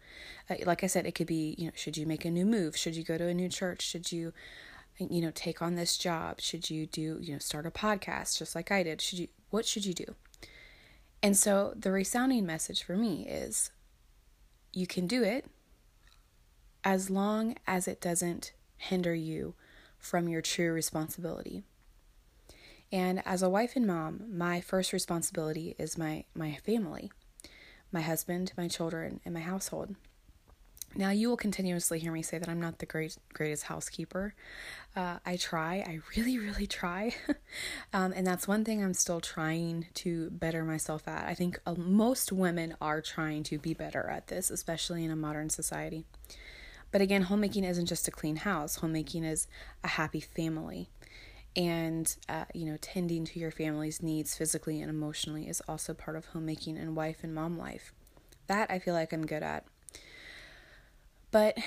Uh, 0.51 0.57
like 0.65 0.83
I 0.83 0.89
said, 0.89 1.07
it 1.07 1.15
could 1.15 1.27
be, 1.27 1.55
you 1.57 1.67
know, 1.67 1.73
should 1.75 1.97
you 1.97 2.07
make 2.07 2.25
a 2.25 2.31
new 2.31 2.45
move? 2.45 2.77
Should 2.77 2.97
you 2.97 3.05
go 3.05 3.17
to 3.17 3.29
a 3.29 3.35
new 3.35 3.49
church? 3.49 3.83
Should 3.83 4.11
you, 4.11 4.33
you 4.99 5.21
know, 5.21 5.31
take 5.35 5.63
on 5.63 5.77
this 5.77 5.97
job? 5.97 6.41
Should 6.41 6.71
you 6.71 6.87
do, 6.87 7.19
you 7.21 7.35
know, 7.35 7.39
start 7.39 7.67
a 7.67 7.71
podcast 7.71 8.39
just 8.39 8.55
like 8.55 8.71
I 8.71 8.83
did? 8.83 9.01
Should 9.01 9.21
you, 9.21 9.29
what 9.51 9.65
should 9.65 9.87
you 9.87 9.95
do? 9.95 10.15
And 11.23 11.37
so 11.37 11.73
the 11.77 11.93
resounding 11.93 12.45
message 12.45 12.83
for 12.83 12.97
me 12.97 13.27
is 13.29 13.71
you 14.73 14.87
can 14.87 15.07
do 15.07 15.23
it 15.23 15.47
as 16.85 17.11
long 17.11 17.57
as 17.67 17.89
it 17.89 18.01
doesn't 18.01 18.53
hinder 18.77 19.15
you 19.15 19.55
from 19.99 20.29
your 20.29 20.43
true 20.43 20.73
responsibility. 20.73 21.63
And 22.93 23.23
as 23.27 23.43
a 23.43 23.51
wife 23.51 23.75
and 23.77 23.87
mom, 23.87 24.25
my 24.31 24.61
first 24.61 24.93
responsibility 24.93 25.75
is 25.79 25.99
my, 25.99 26.25
my 26.35 26.57
family, 26.65 27.11
my 27.91 28.01
husband, 28.01 28.53
my 28.57 28.69
children, 28.69 29.21
and 29.25 29.35
my 29.35 29.41
household. 29.41 29.97
Now, 30.95 31.11
you 31.11 31.29
will 31.29 31.37
continuously 31.37 31.99
hear 31.99 32.11
me 32.11 32.23
say 32.23 32.39
that 32.39 32.49
I'm 32.49 32.61
not 32.61 32.79
the 32.79 32.87
great, 32.87 33.19
greatest 33.35 33.65
housekeeper. 33.65 34.35
Uh, 34.95 35.19
I 35.27 35.37
try, 35.37 35.85
I 35.87 36.01
really, 36.17 36.39
really 36.39 36.67
try. 36.67 37.15
um, 37.93 38.15
and 38.17 38.27
that's 38.27 38.49
one 38.49 38.65
thing 38.65 38.83
I'm 38.83 38.95
still 38.95 39.21
trying 39.21 39.87
to 39.95 40.31
better 40.31 40.65
myself 40.65 41.07
at. 41.07 41.27
I 41.29 41.35
think 41.35 41.59
uh, 41.67 41.75
most 41.77 42.33
women 42.33 42.77
are 42.81 43.03
trying 43.03 43.43
to 43.45 43.59
be 43.59 43.75
better 43.75 44.09
at 44.09 44.29
this, 44.29 44.51
especially 44.51 45.05
in 45.05 45.11
a 45.11 45.17
modern 45.17 45.51
society. 45.51 46.07
But 46.93 47.03
again, 47.03 47.23
homemaking 47.23 47.65
isn't 47.65 47.87
just 47.87 48.09
a 48.09 48.13
clean 48.13 48.37
house, 48.37 48.77
homemaking 48.77 49.25
is 49.25 49.49
a 49.85 49.89
happy 49.89 50.21
family 50.21 50.89
and 51.57 52.17
uh, 52.29 52.45
you 52.55 52.67
know 52.67 52.77
tending 52.81 53.25
to 53.25 53.39
your 53.39 53.51
family's 53.51 54.03
needs 54.03 54.37
physically 54.37 54.81
and 54.81 54.91
emotionally 54.91 55.49
is 55.49 55.63
also 55.69 55.95
part 55.95 56.17
of 56.17 56.27
homemaking 56.27 56.77
and 56.77 56.95
wife 56.97 57.19
and 57.23 57.35
mom 57.35 57.59
life. 57.59 57.93
That 58.47 58.71
i 58.71 58.79
feel 58.79 58.95
like 58.95 59.13
i'm 59.13 59.27
good 59.27 59.43
at. 59.43 59.65
But 61.31 61.59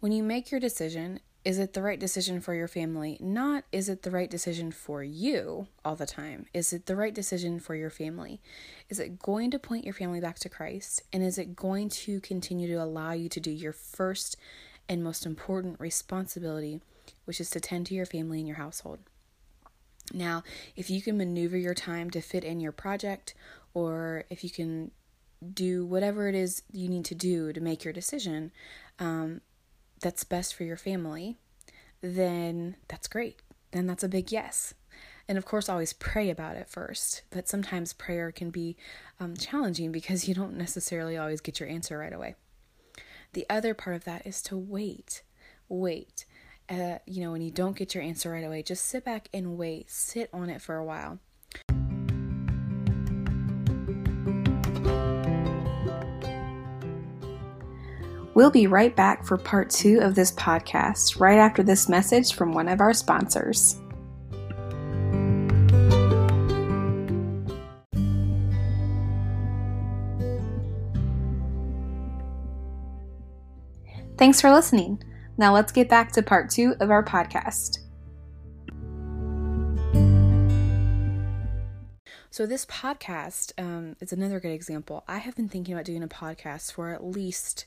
when 0.00 0.12
you 0.12 0.22
make 0.22 0.50
your 0.50 0.60
decision 0.60 1.20
is 1.42 1.58
it 1.58 1.72
the 1.72 1.82
right 1.82 1.98
decision 1.98 2.40
for 2.40 2.52
your 2.52 2.68
family? 2.68 3.16
Not 3.18 3.64
is 3.72 3.88
it 3.88 4.02
the 4.02 4.10
right 4.10 4.30
decision 4.30 4.70
for 4.70 5.02
you 5.02 5.68
all 5.84 5.96
the 5.96 6.04
time? 6.04 6.46
Is 6.52 6.72
it 6.74 6.84
the 6.84 6.96
right 6.96 7.14
decision 7.14 7.60
for 7.60 7.74
your 7.74 7.88
family? 7.88 8.42
Is 8.90 9.00
it 9.00 9.18
going 9.18 9.50
to 9.52 9.58
point 9.58 9.86
your 9.86 9.94
family 9.94 10.20
back 10.20 10.38
to 10.40 10.50
christ? 10.50 11.02
And 11.12 11.22
is 11.22 11.38
it 11.38 11.56
going 11.56 11.88
to 11.90 12.20
continue 12.20 12.68
to 12.68 12.82
allow 12.82 13.12
you 13.12 13.30
to 13.30 13.40
do 13.40 13.50
your 13.50 13.72
first 13.72 14.36
and 14.86 15.02
most 15.02 15.24
important 15.24 15.80
responsibility 15.80 16.82
which 17.24 17.40
is 17.40 17.50
to 17.50 17.60
tend 17.60 17.86
to 17.86 17.94
your 17.94 18.06
family 18.06 18.38
and 18.38 18.48
your 18.48 18.56
household 18.56 19.00
now, 20.12 20.42
if 20.76 20.90
you 20.90 21.00
can 21.02 21.16
maneuver 21.16 21.56
your 21.56 21.74
time 21.74 22.10
to 22.10 22.20
fit 22.20 22.44
in 22.44 22.60
your 22.60 22.72
project, 22.72 23.34
or 23.74 24.24
if 24.30 24.42
you 24.42 24.50
can 24.50 24.90
do 25.54 25.86
whatever 25.86 26.28
it 26.28 26.34
is 26.34 26.62
you 26.70 26.88
need 26.88 27.04
to 27.06 27.14
do 27.14 27.52
to 27.52 27.60
make 27.60 27.82
your 27.82 27.94
decision 27.94 28.52
um, 28.98 29.40
that's 30.02 30.24
best 30.24 30.54
for 30.54 30.64
your 30.64 30.76
family, 30.76 31.38
then 32.00 32.76
that's 32.88 33.08
great. 33.08 33.40
Then 33.72 33.86
that's 33.86 34.04
a 34.04 34.08
big 34.08 34.32
yes. 34.32 34.74
And 35.28 35.38
of 35.38 35.44
course, 35.44 35.68
always 35.68 35.92
pray 35.92 36.28
about 36.28 36.56
it 36.56 36.68
first. 36.68 37.22
But 37.30 37.48
sometimes 37.48 37.92
prayer 37.92 38.32
can 38.32 38.50
be 38.50 38.76
um, 39.20 39.36
challenging 39.36 39.92
because 39.92 40.26
you 40.26 40.34
don't 40.34 40.56
necessarily 40.56 41.16
always 41.16 41.40
get 41.40 41.60
your 41.60 41.68
answer 41.68 41.98
right 41.98 42.12
away. 42.12 42.34
The 43.32 43.46
other 43.48 43.74
part 43.74 43.94
of 43.94 44.04
that 44.04 44.26
is 44.26 44.42
to 44.42 44.56
wait. 44.56 45.22
Wait 45.68 46.24
uh, 46.70 46.98
you 47.04 47.22
know, 47.22 47.32
when 47.32 47.42
you 47.42 47.50
don't 47.50 47.76
get 47.76 47.94
your 47.94 48.04
answer 48.04 48.30
right 48.30 48.44
away, 48.44 48.62
just 48.62 48.86
sit 48.86 49.04
back 49.04 49.28
and 49.34 49.58
wait. 49.58 49.90
Sit 49.90 50.30
on 50.32 50.48
it 50.48 50.62
for 50.62 50.76
a 50.76 50.84
while. 50.84 51.18
We'll 58.34 58.52
be 58.52 58.68
right 58.68 58.94
back 58.94 59.26
for 59.26 59.36
part 59.36 59.68
two 59.68 59.98
of 60.00 60.14
this 60.14 60.30
podcast 60.32 61.18
right 61.18 61.38
after 61.38 61.64
this 61.64 61.88
message 61.88 62.34
from 62.34 62.52
one 62.52 62.68
of 62.68 62.80
our 62.80 62.94
sponsors. 62.94 63.76
Thanks 74.16 74.40
for 74.40 74.52
listening. 74.52 75.02
Now 75.40 75.54
let's 75.54 75.72
get 75.72 75.88
back 75.88 76.12
to 76.12 76.22
part 76.22 76.50
two 76.50 76.74
of 76.80 76.90
our 76.90 77.02
podcast. 77.02 77.78
So, 82.28 82.44
this 82.44 82.66
podcast 82.66 83.52
um, 83.56 83.96
is 84.00 84.12
another 84.12 84.38
good 84.38 84.52
example. 84.52 85.02
I 85.08 85.16
have 85.16 85.34
been 85.36 85.48
thinking 85.48 85.72
about 85.72 85.86
doing 85.86 86.02
a 86.02 86.08
podcast 86.08 86.74
for 86.74 86.90
at 86.90 87.02
least, 87.02 87.64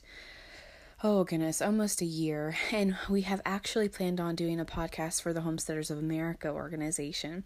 oh 1.02 1.24
goodness, 1.24 1.60
almost 1.60 2.00
a 2.00 2.04
year. 2.04 2.54
And 2.70 2.96
we 3.10 3.22
have 3.22 3.42
actually 3.44 3.88
planned 3.88 4.20
on 4.20 4.36
doing 4.36 4.60
a 4.60 4.64
podcast 4.64 5.20
for 5.20 5.32
the 5.32 5.40
Homesteaders 5.40 5.90
of 5.90 5.98
America 5.98 6.50
organization. 6.50 7.42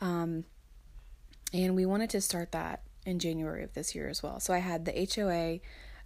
Um, 0.00 0.44
and 1.52 1.76
we 1.76 1.84
wanted 1.84 2.08
to 2.10 2.22
start 2.22 2.52
that 2.52 2.80
in 3.04 3.18
January 3.18 3.62
of 3.62 3.74
this 3.74 3.94
year 3.94 4.08
as 4.08 4.22
well. 4.22 4.40
So, 4.40 4.54
I 4.54 4.60
had 4.60 4.86
the 4.86 5.06
HOA 5.14 5.60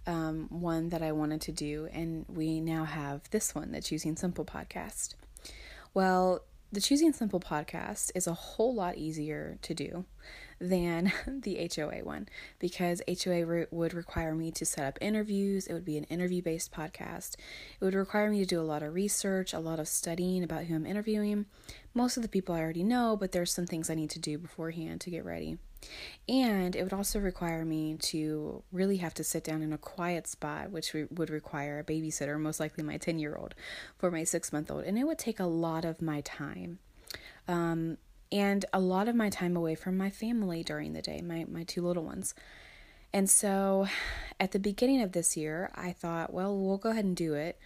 um, 0.07 0.47
one 0.49 0.89
that 0.89 1.01
I 1.01 1.11
wanted 1.11 1.41
to 1.41 1.51
do, 1.51 1.87
and 1.91 2.25
we 2.27 2.59
now 2.59 2.85
have 2.85 3.29
this 3.31 3.55
one, 3.55 3.71
the 3.71 3.81
Choosing 3.81 4.15
Simple 4.15 4.45
podcast. 4.45 5.15
Well, 5.93 6.43
the 6.71 6.81
Choosing 6.81 7.13
Simple 7.13 7.39
podcast 7.39 8.11
is 8.15 8.27
a 8.27 8.33
whole 8.33 8.73
lot 8.73 8.97
easier 8.97 9.57
to 9.61 9.73
do 9.73 10.05
than 10.59 11.11
the 11.27 11.69
HOA 11.75 12.03
one 12.03 12.27
because 12.59 13.01
HOA 13.07 13.45
re- 13.45 13.65
would 13.71 13.93
require 13.93 14.35
me 14.35 14.51
to 14.51 14.65
set 14.65 14.85
up 14.85 14.97
interviews. 15.01 15.67
It 15.67 15.73
would 15.73 15.85
be 15.85 15.97
an 15.97 16.05
interview 16.05 16.41
based 16.41 16.71
podcast. 16.71 17.35
It 17.79 17.83
would 17.83 17.95
require 17.95 18.29
me 18.29 18.39
to 18.39 18.45
do 18.45 18.59
a 18.59 18.63
lot 18.63 18.83
of 18.83 18.93
research, 18.93 19.53
a 19.53 19.59
lot 19.59 19.79
of 19.79 19.87
studying 19.87 20.43
about 20.43 20.65
who 20.65 20.75
I'm 20.75 20.85
interviewing. 20.85 21.45
Most 21.93 22.17
of 22.17 22.23
the 22.23 22.29
people 22.29 22.55
I 22.55 22.59
already 22.59 22.83
know, 22.83 23.15
but 23.17 23.31
there's 23.31 23.53
some 23.53 23.65
things 23.65 23.89
I 23.89 23.95
need 23.95 24.09
to 24.11 24.19
do 24.19 24.37
beforehand 24.37 25.01
to 25.01 25.09
get 25.09 25.25
ready. 25.25 25.57
And 26.27 26.75
it 26.75 26.83
would 26.83 26.93
also 26.93 27.19
require 27.19 27.63
me 27.63 27.95
to 27.95 28.63
really 28.71 28.97
have 28.97 29.13
to 29.15 29.23
sit 29.23 29.43
down 29.43 29.61
in 29.61 29.71
a 29.71 29.77
quiet 29.77 30.27
spot, 30.27 30.71
which 30.71 30.93
would 30.93 31.29
require 31.29 31.79
a 31.79 31.83
babysitter, 31.83 32.39
most 32.39 32.59
likely 32.59 32.83
my 32.83 32.97
10 32.97 33.19
year 33.19 33.35
old, 33.35 33.53
for 33.97 34.09
my 34.09 34.23
six 34.23 34.51
month 34.51 34.71
old. 34.71 34.83
And 34.83 34.97
it 34.97 35.05
would 35.05 35.19
take 35.19 35.39
a 35.39 35.45
lot 35.45 35.85
of 35.85 36.01
my 36.01 36.21
time. 36.21 36.79
Um, 37.47 37.97
and 38.35 38.65
a 38.73 38.79
lot 38.81 39.07
of 39.07 39.15
my 39.15 39.29
time 39.29 39.55
away 39.55 39.75
from 39.75 39.97
my 39.97 40.09
family 40.09 40.61
during 40.61 40.91
the 40.91 41.01
day, 41.01 41.21
my, 41.21 41.45
my 41.49 41.63
two 41.63 41.81
little 41.81 42.03
ones. 42.03 42.35
And 43.13 43.29
so 43.29 43.87
at 44.41 44.51
the 44.51 44.59
beginning 44.59 45.01
of 45.01 45.13
this 45.13 45.37
year, 45.37 45.71
I 45.73 45.93
thought, 45.93 46.33
well, 46.33 46.57
we'll 46.57 46.77
go 46.77 46.89
ahead 46.89 47.05
and 47.05 47.15
do 47.15 47.33
it. 47.33 47.57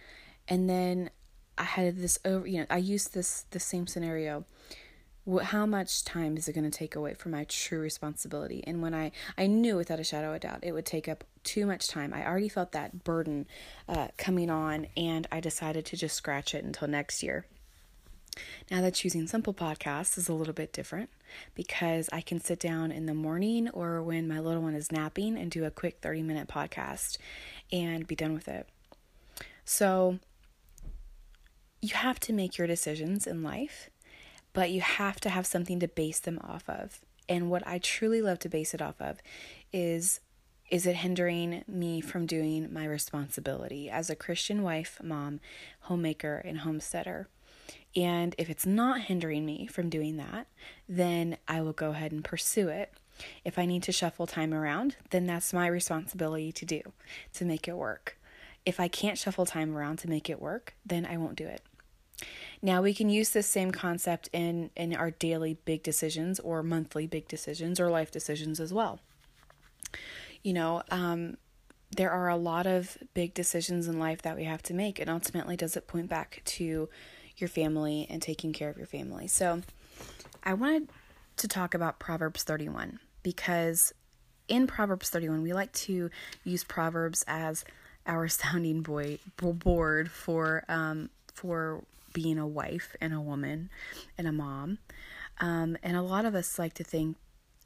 And 0.46 0.70
then 0.70 1.10
I 1.58 1.64
had 1.64 1.96
this 1.96 2.20
over, 2.24 2.46
you 2.46 2.60
know, 2.60 2.66
I 2.70 2.76
used 2.76 3.14
this 3.14 3.46
the 3.50 3.58
same 3.58 3.88
scenario 3.88 4.44
how 5.42 5.66
much 5.66 6.04
time 6.04 6.36
is 6.36 6.48
it 6.48 6.54
going 6.54 6.68
to 6.68 6.76
take 6.76 6.96
away 6.96 7.14
from 7.14 7.32
my 7.32 7.44
true 7.44 7.78
responsibility 7.78 8.64
and 8.66 8.80
when 8.80 8.94
i 8.94 9.12
i 9.36 9.46
knew 9.46 9.76
without 9.76 10.00
a 10.00 10.02
shadow 10.02 10.32
of 10.32 10.40
doubt 10.40 10.58
it 10.62 10.72
would 10.72 10.86
take 10.86 11.06
up 11.06 11.22
too 11.44 11.66
much 11.66 11.88
time 11.88 12.12
i 12.14 12.26
already 12.26 12.48
felt 12.48 12.72
that 12.72 13.04
burden 13.04 13.46
uh, 13.86 14.08
coming 14.16 14.50
on 14.50 14.86
and 14.96 15.28
i 15.30 15.38
decided 15.38 15.84
to 15.84 15.94
just 15.94 16.16
scratch 16.16 16.54
it 16.54 16.64
until 16.64 16.88
next 16.88 17.22
year 17.22 17.44
now 18.70 18.80
the 18.80 18.90
choosing 18.90 19.26
simple 19.26 19.54
podcast 19.54 20.16
is 20.16 20.28
a 20.28 20.32
little 20.32 20.54
bit 20.54 20.72
different 20.72 21.10
because 21.54 22.08
i 22.12 22.20
can 22.20 22.40
sit 22.40 22.58
down 22.58 22.90
in 22.90 23.06
the 23.06 23.14
morning 23.14 23.68
or 23.70 24.02
when 24.02 24.28
my 24.28 24.38
little 24.38 24.62
one 24.62 24.74
is 24.74 24.92
napping 24.92 25.36
and 25.36 25.50
do 25.50 25.64
a 25.64 25.70
quick 25.70 25.98
30 26.00 26.22
minute 26.22 26.48
podcast 26.48 27.16
and 27.72 28.06
be 28.06 28.14
done 28.14 28.34
with 28.34 28.48
it 28.48 28.68
so 29.64 30.18
you 31.80 31.94
have 31.94 32.20
to 32.20 32.32
make 32.32 32.58
your 32.58 32.66
decisions 32.66 33.26
in 33.26 33.42
life 33.42 33.90
but 34.52 34.70
you 34.70 34.80
have 34.80 35.20
to 35.20 35.30
have 35.30 35.46
something 35.46 35.80
to 35.80 35.88
base 35.88 36.18
them 36.18 36.40
off 36.42 36.68
of. 36.68 37.00
And 37.28 37.50
what 37.50 37.66
I 37.66 37.78
truly 37.78 38.20
love 38.20 38.38
to 38.40 38.48
base 38.48 38.74
it 38.74 38.82
off 38.82 39.00
of 39.00 39.18
is 39.72 40.20
is 40.70 40.86
it 40.86 40.96
hindering 40.96 41.64
me 41.66 42.00
from 42.00 42.26
doing 42.26 42.72
my 42.72 42.84
responsibility 42.84 43.90
as 43.90 44.08
a 44.08 44.14
Christian 44.14 44.62
wife, 44.62 45.00
mom, 45.02 45.40
homemaker, 45.80 46.36
and 46.36 46.60
homesteader? 46.60 47.28
And 47.96 48.34
if 48.38 48.48
it's 48.48 48.66
not 48.66 49.02
hindering 49.02 49.44
me 49.44 49.66
from 49.66 49.88
doing 49.88 50.16
that, 50.18 50.46
then 50.88 51.36
I 51.48 51.60
will 51.60 51.72
go 51.72 51.90
ahead 51.90 52.12
and 52.12 52.24
pursue 52.24 52.68
it. 52.68 52.92
If 53.44 53.58
I 53.58 53.66
need 53.66 53.82
to 53.84 53.92
shuffle 53.92 54.26
time 54.26 54.54
around, 54.54 54.96
then 55.10 55.26
that's 55.26 55.52
my 55.52 55.66
responsibility 55.66 56.52
to 56.52 56.64
do, 56.64 56.80
to 57.34 57.44
make 57.44 57.66
it 57.68 57.76
work. 57.76 58.16
If 58.64 58.78
I 58.78 58.88
can't 58.88 59.18
shuffle 59.18 59.46
time 59.46 59.76
around 59.76 59.98
to 60.00 60.08
make 60.08 60.30
it 60.30 60.40
work, 60.40 60.74
then 60.86 61.04
I 61.04 61.16
won't 61.16 61.36
do 61.36 61.46
it. 61.46 61.62
Now 62.62 62.82
we 62.82 62.94
can 62.94 63.08
use 63.08 63.30
this 63.30 63.46
same 63.46 63.70
concept 63.70 64.28
in 64.32 64.70
in 64.76 64.94
our 64.94 65.10
daily 65.10 65.54
big 65.64 65.82
decisions 65.82 66.38
or 66.38 66.62
monthly 66.62 67.06
big 67.06 67.26
decisions 67.28 67.80
or 67.80 67.90
life 67.90 68.10
decisions 68.10 68.60
as 68.60 68.72
well. 68.72 69.00
You 70.42 70.52
know, 70.52 70.82
um, 70.90 71.38
there 71.96 72.10
are 72.10 72.28
a 72.28 72.36
lot 72.36 72.66
of 72.66 72.98
big 73.14 73.34
decisions 73.34 73.88
in 73.88 73.98
life 73.98 74.22
that 74.22 74.36
we 74.36 74.44
have 74.44 74.62
to 74.64 74.74
make, 74.74 74.98
and 74.98 75.10
ultimately, 75.10 75.56
does 75.56 75.76
it 75.76 75.86
point 75.86 76.08
back 76.08 76.42
to 76.44 76.88
your 77.40 77.48
family 77.48 78.06
and 78.10 78.20
taking 78.20 78.52
care 78.52 78.70
of 78.70 78.76
your 78.76 78.86
family? 78.86 79.26
So, 79.26 79.62
I 80.42 80.54
wanted 80.54 80.88
to 81.36 81.48
talk 81.48 81.74
about 81.74 81.98
Proverbs 81.98 82.42
31 82.44 82.98
because 83.22 83.92
in 84.48 84.66
Proverbs 84.66 85.10
31, 85.10 85.42
we 85.42 85.52
like 85.52 85.72
to 85.72 86.10
use 86.44 86.64
Proverbs 86.64 87.24
as 87.26 87.64
our 88.06 88.28
sounding 88.28 88.82
boy, 88.82 89.18
board 89.36 90.10
for 90.10 90.64
um, 90.68 91.10
for 91.34 91.82
being 92.12 92.38
a 92.38 92.46
wife 92.46 92.96
and 93.00 93.14
a 93.14 93.20
woman 93.20 93.70
and 94.18 94.26
a 94.26 94.32
mom. 94.32 94.78
Um, 95.38 95.76
and 95.82 95.96
a 95.96 96.02
lot 96.02 96.24
of 96.24 96.34
us 96.34 96.58
like 96.58 96.74
to 96.74 96.84
think 96.84 97.16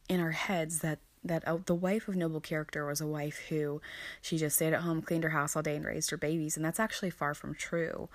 in 0.09 0.21
our 0.21 0.33
heads 0.33 0.81
that 0.81 0.99
that 1.25 1.47
uh, 1.49 1.57
the 1.65 1.75
wife 1.75 2.07
of 2.07 2.15
noble 2.15 2.41
character 2.41 2.85
was 2.85 3.01
a 3.01 3.07
wife 3.07 3.39
who 3.49 3.81
she 4.21 4.37
just 4.37 4.57
stayed 4.57 4.75
at 4.75 4.83
home, 4.83 5.01
cleaned 5.01 5.25
her 5.25 5.31
house 5.31 5.57
all 5.57 5.63
day, 5.63 5.77
and 5.77 5.85
raised 5.85 6.11
her 6.11 6.19
babies. 6.19 6.57
And 6.57 6.65
that's 6.65 6.79
actually 6.79 7.11
far 7.11 7.33
from 7.33 7.55
true. 7.55 8.11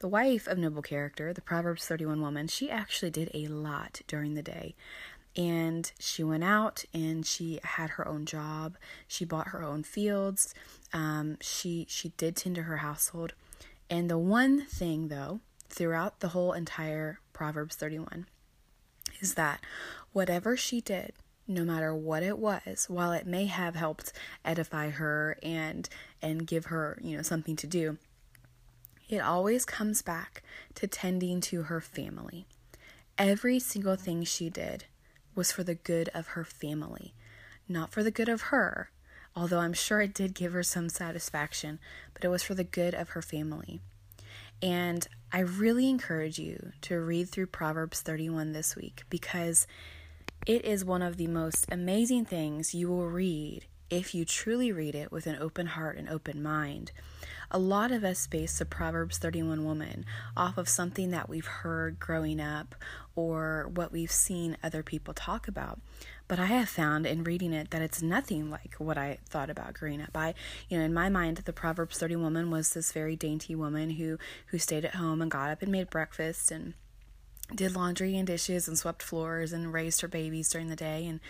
The 0.00 0.08
wife 0.08 0.46
of 0.46 0.56
noble 0.56 0.80
character, 0.80 1.34
the 1.34 1.42
Proverbs 1.42 1.86
31 1.86 2.22
woman, 2.22 2.48
she 2.48 2.70
actually 2.70 3.10
did 3.10 3.30
a 3.34 3.48
lot 3.48 4.00
during 4.06 4.32
the 4.32 4.42
day. 4.42 4.74
And 5.36 5.92
she 5.98 6.24
went 6.24 6.42
out 6.42 6.86
and 6.94 7.24
she 7.24 7.60
had 7.62 7.90
her 7.90 8.08
own 8.08 8.24
job. 8.24 8.78
She 9.06 9.26
bought 9.26 9.48
her 9.48 9.62
own 9.62 9.82
fields. 9.82 10.54
Um, 10.94 11.36
she 11.42 11.86
she 11.88 12.08
did 12.16 12.34
tend 12.34 12.54
to 12.56 12.62
her 12.62 12.78
household. 12.78 13.34
And 13.90 14.08
the 14.08 14.18
one 14.18 14.62
thing 14.62 15.08
though, 15.08 15.40
throughout 15.68 16.20
the 16.20 16.28
whole 16.28 16.54
entire 16.54 17.20
Proverbs 17.34 17.76
31, 17.76 18.26
is 19.20 19.34
that 19.34 19.60
whatever 20.12 20.56
she 20.56 20.80
did, 20.80 21.12
no 21.46 21.62
matter 21.62 21.94
what 21.94 22.22
it 22.22 22.38
was, 22.38 22.86
while 22.88 23.12
it 23.12 23.26
may 23.26 23.46
have 23.46 23.74
helped 23.74 24.14
edify 24.46 24.88
her 24.88 25.36
and 25.42 25.90
and 26.22 26.46
give 26.46 26.66
her, 26.66 26.98
you 27.02 27.18
know, 27.18 27.22
something 27.22 27.54
to 27.56 27.66
do, 27.66 27.98
it 29.10 29.18
always 29.18 29.64
comes 29.64 30.02
back 30.02 30.42
to 30.76 30.86
tending 30.86 31.40
to 31.40 31.62
her 31.64 31.80
family. 31.80 32.46
Every 33.18 33.58
single 33.58 33.96
thing 33.96 34.22
she 34.22 34.48
did 34.48 34.84
was 35.34 35.50
for 35.50 35.64
the 35.64 35.74
good 35.74 36.08
of 36.14 36.28
her 36.28 36.44
family, 36.44 37.12
not 37.68 37.90
for 37.90 38.02
the 38.04 38.12
good 38.12 38.28
of 38.28 38.42
her, 38.42 38.90
although 39.34 39.58
I'm 39.58 39.72
sure 39.72 40.00
it 40.00 40.14
did 40.14 40.34
give 40.34 40.52
her 40.52 40.62
some 40.62 40.88
satisfaction, 40.88 41.80
but 42.14 42.24
it 42.24 42.28
was 42.28 42.44
for 42.44 42.54
the 42.54 42.64
good 42.64 42.94
of 42.94 43.10
her 43.10 43.22
family. 43.22 43.80
And 44.62 45.06
I 45.32 45.40
really 45.40 45.88
encourage 45.88 46.38
you 46.38 46.72
to 46.82 47.00
read 47.00 47.28
through 47.28 47.46
Proverbs 47.46 48.00
31 48.00 48.52
this 48.52 48.76
week 48.76 49.02
because 49.10 49.66
it 50.46 50.64
is 50.64 50.84
one 50.84 51.02
of 51.02 51.16
the 51.16 51.26
most 51.26 51.66
amazing 51.70 52.26
things 52.26 52.74
you 52.74 52.88
will 52.88 53.08
read 53.08 53.64
if 53.90 54.14
you 54.14 54.24
truly 54.24 54.72
read 54.72 54.94
it 54.94 55.10
with 55.10 55.26
an 55.26 55.36
open 55.40 55.66
heart 55.66 55.98
and 55.98 56.08
open 56.08 56.42
mind. 56.42 56.92
A 57.50 57.58
lot 57.58 57.90
of 57.90 58.04
us 58.04 58.28
base 58.28 58.58
the 58.58 58.64
Proverbs 58.64 59.18
31 59.18 59.64
woman 59.64 60.06
off 60.36 60.56
of 60.56 60.68
something 60.68 61.10
that 61.10 61.28
we've 61.28 61.46
heard 61.46 61.98
growing 61.98 62.40
up 62.40 62.76
or 63.16 63.68
what 63.74 63.90
we've 63.90 64.10
seen 64.10 64.56
other 64.62 64.84
people 64.84 65.12
talk 65.12 65.48
about. 65.48 65.80
But 66.28 66.38
I 66.38 66.46
have 66.46 66.68
found 66.68 67.06
in 67.06 67.24
reading 67.24 67.52
it 67.52 67.70
that 67.72 67.82
it's 67.82 68.00
nothing 68.00 68.50
like 68.50 68.76
what 68.78 68.96
I 68.96 69.18
thought 69.28 69.50
about 69.50 69.74
growing 69.74 70.00
up. 70.00 70.10
I, 70.14 70.34
you 70.68 70.78
know, 70.78 70.84
in 70.84 70.94
my 70.94 71.08
mind, 71.08 71.38
the 71.38 71.52
Proverbs 71.52 71.98
30 71.98 72.14
woman 72.14 72.52
was 72.52 72.72
this 72.72 72.92
very 72.92 73.16
dainty 73.16 73.56
woman 73.56 73.90
who 73.90 74.16
who 74.46 74.58
stayed 74.58 74.84
at 74.84 74.94
home 74.94 75.20
and 75.20 75.28
got 75.28 75.50
up 75.50 75.60
and 75.60 75.72
made 75.72 75.90
breakfast 75.90 76.52
and 76.52 76.74
did 77.54 77.74
laundry 77.74 78.16
and 78.16 78.26
dishes 78.26 78.68
and 78.68 78.78
swept 78.78 79.02
floors 79.02 79.52
and 79.52 79.72
raised 79.72 80.00
her 80.00 80.08
babies 80.08 80.48
during 80.48 80.68
the 80.68 80.76
day 80.76 81.06
and 81.06 81.20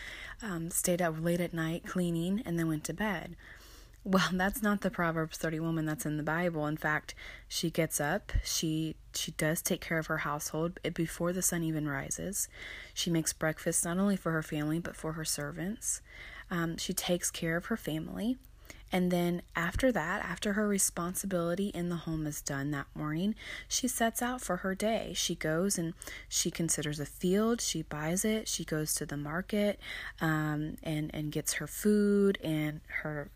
um, 0.42 0.70
stayed 0.70 1.02
up 1.02 1.14
late 1.20 1.40
at 1.40 1.54
night 1.54 1.84
cleaning 1.86 2.42
and 2.44 2.58
then 2.58 2.68
went 2.68 2.84
to 2.84 2.94
bed. 2.94 3.36
Well, 4.04 4.28
that's 4.32 4.62
not 4.62 4.80
the 4.80 4.90
Proverbs 4.90 5.38
30 5.38 5.60
woman 5.60 5.86
that's 5.86 6.06
in 6.06 6.16
the 6.16 6.22
Bible. 6.22 6.66
In 6.66 6.76
fact, 6.76 7.14
she 7.48 7.70
gets 7.70 8.00
up, 8.00 8.32
she 8.44 8.96
she 9.14 9.32
does 9.32 9.60
take 9.60 9.80
care 9.80 9.98
of 9.98 10.06
her 10.06 10.18
household 10.18 10.78
before 10.94 11.32
the 11.32 11.42
sun 11.42 11.62
even 11.64 11.88
rises. 11.88 12.48
She 12.94 13.10
makes 13.10 13.32
breakfast 13.32 13.84
not 13.84 13.98
only 13.98 14.16
for 14.16 14.32
her 14.32 14.42
family 14.42 14.78
but 14.78 14.96
for 14.96 15.12
her 15.12 15.24
servants. 15.24 16.00
Um, 16.50 16.76
she 16.76 16.92
takes 16.92 17.30
care 17.30 17.56
of 17.56 17.66
her 17.66 17.76
family. 17.76 18.36
And 18.92 19.10
then 19.10 19.42
after 19.54 19.92
that, 19.92 20.24
after 20.24 20.54
her 20.54 20.66
responsibility 20.66 21.68
in 21.68 21.88
the 21.88 21.96
home 21.96 22.26
is 22.26 22.40
done 22.40 22.70
that 22.72 22.86
morning, 22.94 23.34
she 23.68 23.86
sets 23.86 24.20
out 24.20 24.40
for 24.40 24.58
her 24.58 24.74
day. 24.74 25.12
She 25.14 25.34
goes 25.34 25.78
and 25.78 25.94
she 26.28 26.50
considers 26.50 26.98
a 26.98 27.06
field, 27.06 27.60
she 27.60 27.82
buys 27.82 28.24
it, 28.24 28.48
she 28.48 28.64
goes 28.64 28.94
to 28.94 29.06
the 29.06 29.16
market 29.16 29.78
um, 30.20 30.76
and, 30.82 31.10
and 31.14 31.30
gets 31.30 31.54
her 31.54 31.66
food 31.66 32.38
and 32.42 32.80
her 33.02 33.30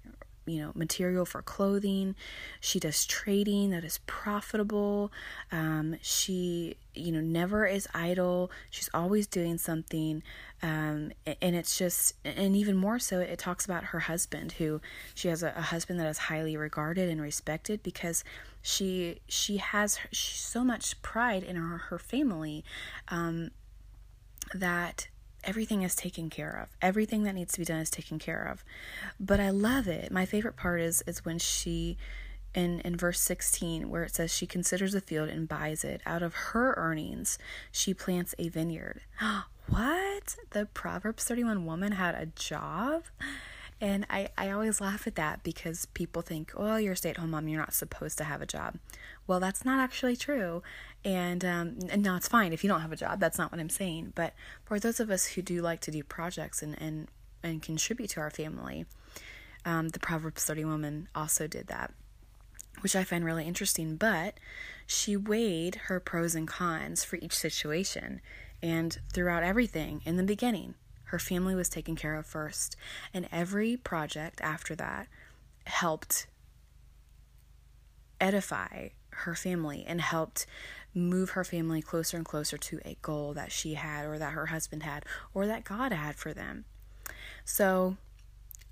you 0.47 0.61
know 0.61 0.73
material 0.75 1.25
for 1.25 1.43
clothing. 1.43 2.15
She 2.61 2.81
does 2.81 3.07
trading 3.07 3.71
that 3.71 3.85
is 3.85 3.99
profitable. 4.07 5.13
Um, 5.53 5.97
she 6.03 6.77
you 6.95 7.13
know 7.13 7.21
never 7.21 7.67
is 7.67 7.89
idle. 7.95 8.51
She's 8.71 8.91
always 8.95 9.27
doing 9.27 9.59
something. 9.59 10.23
Um, 10.63 11.13
and 11.43 11.55
it's 11.55 11.77
just 11.77 12.15
and 12.25 12.57
even 12.57 12.77
more 12.77 12.99
so 12.99 13.21
it 13.21 13.39
talks 13.39 13.65
about 13.65 13.85
her 13.85 14.01
husband 14.01 14.53
who 14.53 14.81
she 15.15 15.29
has 15.29 15.43
a, 15.43 15.53
a 15.57 15.63
husband 15.63 16.01
that 16.01 16.07
is 16.07 16.19
highly 16.19 16.57
regarded 16.57 17.09
and 17.11 17.21
respected 17.21 17.83
because 17.83 18.25
she 18.63 19.21
she 19.29 19.59
has 19.59 19.99
so 20.11 20.65
much 20.65 21.01
pride 21.03 21.43
in 21.43 21.57
her, 21.57 21.77
her 21.77 21.99
family 21.99 22.65
um, 23.09 23.51
that 24.55 25.09
everything 25.45 25.83
is 25.83 25.95
taken 25.95 26.31
care 26.31 26.59
of. 26.63 26.77
Everything 26.83 27.25
that 27.25 27.35
needs 27.35 27.53
to 27.55 27.59
be 27.59 27.65
done 27.65 27.81
is 27.81 27.91
taken 27.91 28.19
care 28.19 28.45
of. 28.45 28.65
But 29.21 29.41
I 29.41 29.51
love 29.51 29.89
it. 29.89 30.11
My 30.11 30.27
favorite 30.27 30.57
part 30.57 30.81
is 30.81 31.03
is 31.07 31.25
when 31.25 31.39
she 31.39 31.97
in 32.55 32.81
in 32.81 32.97
verse 32.97 33.21
16 33.21 33.91
where 33.91 34.05
it 34.05 34.15
says 34.15 34.33
she 34.33 34.47
considers 34.47 34.95
a 34.95 35.01
field 35.01 35.29
and 35.29 35.49
buys 35.49 35.85
it 35.85 36.01
out 36.07 36.23
of 36.23 36.35
her 36.35 36.75
earnings 36.77 37.37
she 37.73 37.93
plants 37.93 38.33
a 38.39 38.49
vineyard 38.49 39.01
what 39.69 40.37
the 40.51 40.67
proverbs 40.67 41.25
31 41.25 41.67
woman 41.67 41.93
had 41.93 42.15
a 42.15 42.27
job 42.27 43.03
and 43.81 44.07
I, 44.09 44.29
I 44.39 44.51
always 44.51 44.81
laugh 44.81 45.07
at 45.07 45.17
that 45.17 45.43
because 45.43 45.87
people 45.87 46.23
think, 46.23 46.53
oh, 46.57 46.77
you're 46.77 46.93
a 46.93 46.97
stay 46.97 47.11
at 47.11 47.17
home 47.17 47.31
mom, 47.31 47.49
you're 47.49 47.61
not 47.61 47.75
supposed 47.75 48.19
to 48.19 48.25
have 48.25 48.41
a 48.41 48.47
job. 48.47 48.77
Well, 49.27 49.41
that's 49.41 49.65
not 49.65 49.81
actually 49.81 50.17
true. 50.17 50.63
And, 51.05 51.45
um, 51.45 51.79
and 51.91 52.03
no, 52.03 52.17
it's 52.17 52.29
fine 52.29 52.53
if 52.53 52.63
you 52.63 52.69
don't 52.69 52.83
have 52.83 52.93
a 52.93 52.97
job. 52.97 53.21
That's 53.21 53.39
not 53.39 53.51
what 53.51 53.61
I'm 53.61 53.69
saying. 53.69 54.13
But 54.15 54.35
for 54.65 54.79
those 54.79 55.01
of 55.01 55.11
us 55.11 55.27
who 55.27 55.43
do 55.43 55.61
like 55.61 55.81
to 55.83 55.91
do 55.91 56.03
projects 56.05 56.63
and, 56.63 56.81
and, 56.81 57.09
and 57.43 57.63
contribute 57.63 58.11
to 58.11 58.21
our 58.21 58.31
family, 58.31 58.87
um, 59.65 59.89
the 59.89 60.01
Proverbs 60.01 60.45
30 60.45 60.65
woman 60.65 61.09
also 61.15 61.47
did 61.47 61.67
that, 61.67 61.93
which 62.81 62.95
I 62.95 63.03
find 63.03 63.25
really 63.25 63.47
interesting. 63.47 63.97
But 63.97 64.39
she 64.87 65.17
weighed 65.17 65.77
her 65.87 65.99
pros 65.99 66.35
and 66.35 66.47
cons 66.47 67.03
for 67.03 67.17
each 67.17 67.37
situation 67.37 68.21
and 68.63 68.99
throughout 69.13 69.43
everything 69.43 70.01
in 70.05 70.17
the 70.17 70.23
beginning 70.23 70.75
her 71.15 71.19
family 71.21 71.55
was 71.55 71.69
taken 71.69 71.95
care 71.95 72.17
of 72.17 72.27
first. 72.27 72.75
And 73.15 73.29
every 73.31 73.77
project 73.77 74.41
after 74.41 74.75
that 74.75 75.07
helped 75.65 76.27
edify 78.21 78.89
her 79.11 79.37
family 79.37 79.85
and 79.87 80.01
helped 80.01 80.45
move 80.93 81.31
her 81.31 81.45
family 81.45 81.81
closer 81.81 82.17
and 82.17 82.27
closer 82.27 82.59
to 82.59 82.81
a 82.85 82.97
goal 83.01 83.33
that 83.33 83.53
she 83.53 83.75
had 83.75 84.07
or 84.07 84.19
that 84.19 84.33
her 84.33 84.47
husband 84.47 84.83
had 84.83 85.05
or 85.33 85.47
that 85.47 85.63
God 85.63 85.93
had 85.93 86.17
for 86.17 86.35
them. 86.35 86.65
So 87.45 87.97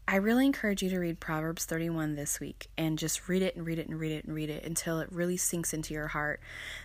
I 0.09 0.17
really 0.17 0.45
encourage 0.45 0.83
you 0.83 0.91
to 0.91 0.99
read 0.99 1.21
Proverbs 1.21 1.65
31 1.65 2.17
this 2.17 2.41
week 2.41 2.67
and 2.77 2.99
just 2.99 3.29
read 3.29 3.43
it 3.43 3.55
and 3.55 3.65
read 3.65 3.79
it 3.79 3.87
and 3.87 4.01
read 4.01 4.11
it 4.11 4.25
and 4.25 4.35
read 4.35 4.51
it 4.51 4.65
until 4.65 4.99
it 4.99 5.13
really 5.13 5.37
sinks 5.37 5.73
into 5.73 5.95
your 5.95 6.09
heart 6.09 6.41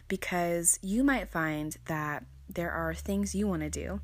because 0.08 0.78
you 0.84 1.04
might 1.04 1.30
find 1.30 1.78
that 1.86 2.26
there 2.48 2.70
are 2.70 2.94
things 2.94 3.34
you 3.34 3.48
want 3.48 3.64
to 3.64 3.72
do 3.72 4.02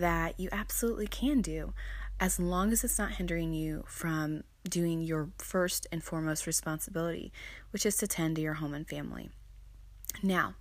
that 0.00 0.38
you 0.38 0.48
absolutely 0.52 1.06
can 1.06 1.40
do 1.40 1.72
as 2.18 2.38
long 2.38 2.72
as 2.72 2.82
it's 2.82 2.98
not 2.98 3.12
hindering 3.12 3.52
you 3.52 3.84
from 3.86 4.42
doing 4.64 5.00
your 5.00 5.30
first 5.38 5.86
and 5.92 6.02
foremost 6.02 6.46
responsibility, 6.46 7.32
which 7.70 7.86
is 7.86 7.96
to 7.98 8.06
tend 8.06 8.36
to 8.36 8.42
your 8.42 8.54
home 8.54 8.74
and 8.74 8.88
family. 8.88 9.30
Now, 10.22 10.54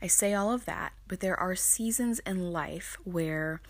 I 0.00 0.06
say 0.06 0.34
all 0.34 0.52
of 0.52 0.64
that, 0.64 0.92
but 1.06 1.20
there 1.20 1.38
are 1.38 1.54
seasons 1.54 2.20
in 2.20 2.52
life 2.52 2.96
where 3.04 3.60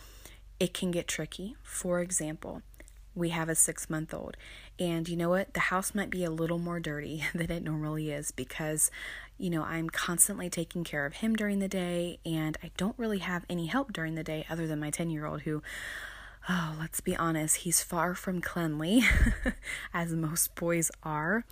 it 0.61 0.73
can 0.73 0.90
get 0.90 1.09
tricky. 1.09 1.57
For 1.62 2.01
example, 2.01 2.62
we 3.14 3.31
have 3.31 3.49
a 3.49 3.55
six 3.55 3.88
month 3.90 4.12
old, 4.14 4.37
and 4.79 5.09
you 5.09 5.16
know 5.16 5.31
what? 5.31 5.55
The 5.55 5.61
house 5.61 5.95
might 5.95 6.11
be 6.11 6.25
a 6.25 6.31
little 6.31 6.59
more 6.59 6.81
dirty 6.81 7.25
than 7.35 7.51
it 7.51 7.62
normally 7.62 8.11
is 8.11 8.31
because 8.31 8.90
you 9.38 9.51
know, 9.51 9.62
I'm 9.62 9.90
constantly 9.90 10.49
taking 10.49 10.85
care 10.85 11.07
of 11.07 11.14
him 11.14 11.37
during 11.37 11.59
the 11.59 11.68
day, 11.68 12.18
and 12.25 12.57
I 12.62 12.70
don't 12.77 12.99
really 12.99 13.18
have 13.18 13.44
any 13.49 13.66
help 13.66 13.92
during 13.92 14.14
the 14.14 14.25
day 14.25 14.46
other 14.49 14.66
than 14.66 14.81
my 14.81 14.90
10 14.90 15.11
year 15.11 15.27
old 15.27 15.42
who, 15.42 15.62
oh, 16.49 16.77
let's 16.79 17.01
be 17.01 17.16
honest, 17.16 17.57
he's 17.59 17.83
far 17.83 18.14
from 18.14 18.40
cleanly, 18.40 19.03
as 19.94 20.12
most 20.12 20.55
boys 20.55 20.90
are. 21.03 21.44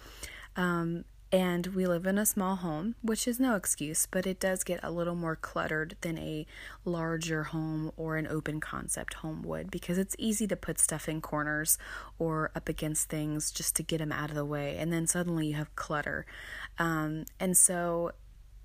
Um, 0.56 1.04
and 1.34 1.66
we 1.68 1.84
live 1.84 2.06
in 2.06 2.16
a 2.16 2.24
small 2.24 2.54
home, 2.54 2.94
which 3.02 3.26
is 3.26 3.40
no 3.40 3.56
excuse, 3.56 4.06
but 4.06 4.24
it 4.24 4.38
does 4.38 4.62
get 4.62 4.78
a 4.84 4.90
little 4.92 5.16
more 5.16 5.34
cluttered 5.34 5.96
than 6.00 6.16
a 6.16 6.46
larger 6.84 7.42
home 7.44 7.90
or 7.96 8.16
an 8.16 8.28
open 8.28 8.60
concept 8.60 9.14
home 9.14 9.42
would 9.42 9.68
because 9.68 9.98
it's 9.98 10.14
easy 10.16 10.46
to 10.46 10.54
put 10.54 10.78
stuff 10.78 11.08
in 11.08 11.20
corners 11.20 11.76
or 12.20 12.52
up 12.54 12.68
against 12.68 13.08
things 13.08 13.50
just 13.50 13.74
to 13.74 13.82
get 13.82 13.98
them 13.98 14.12
out 14.12 14.30
of 14.30 14.36
the 14.36 14.44
way. 14.44 14.76
And 14.78 14.92
then 14.92 15.08
suddenly 15.08 15.48
you 15.48 15.54
have 15.54 15.74
clutter. 15.74 16.24
Um, 16.78 17.24
and 17.40 17.56
so 17.56 18.12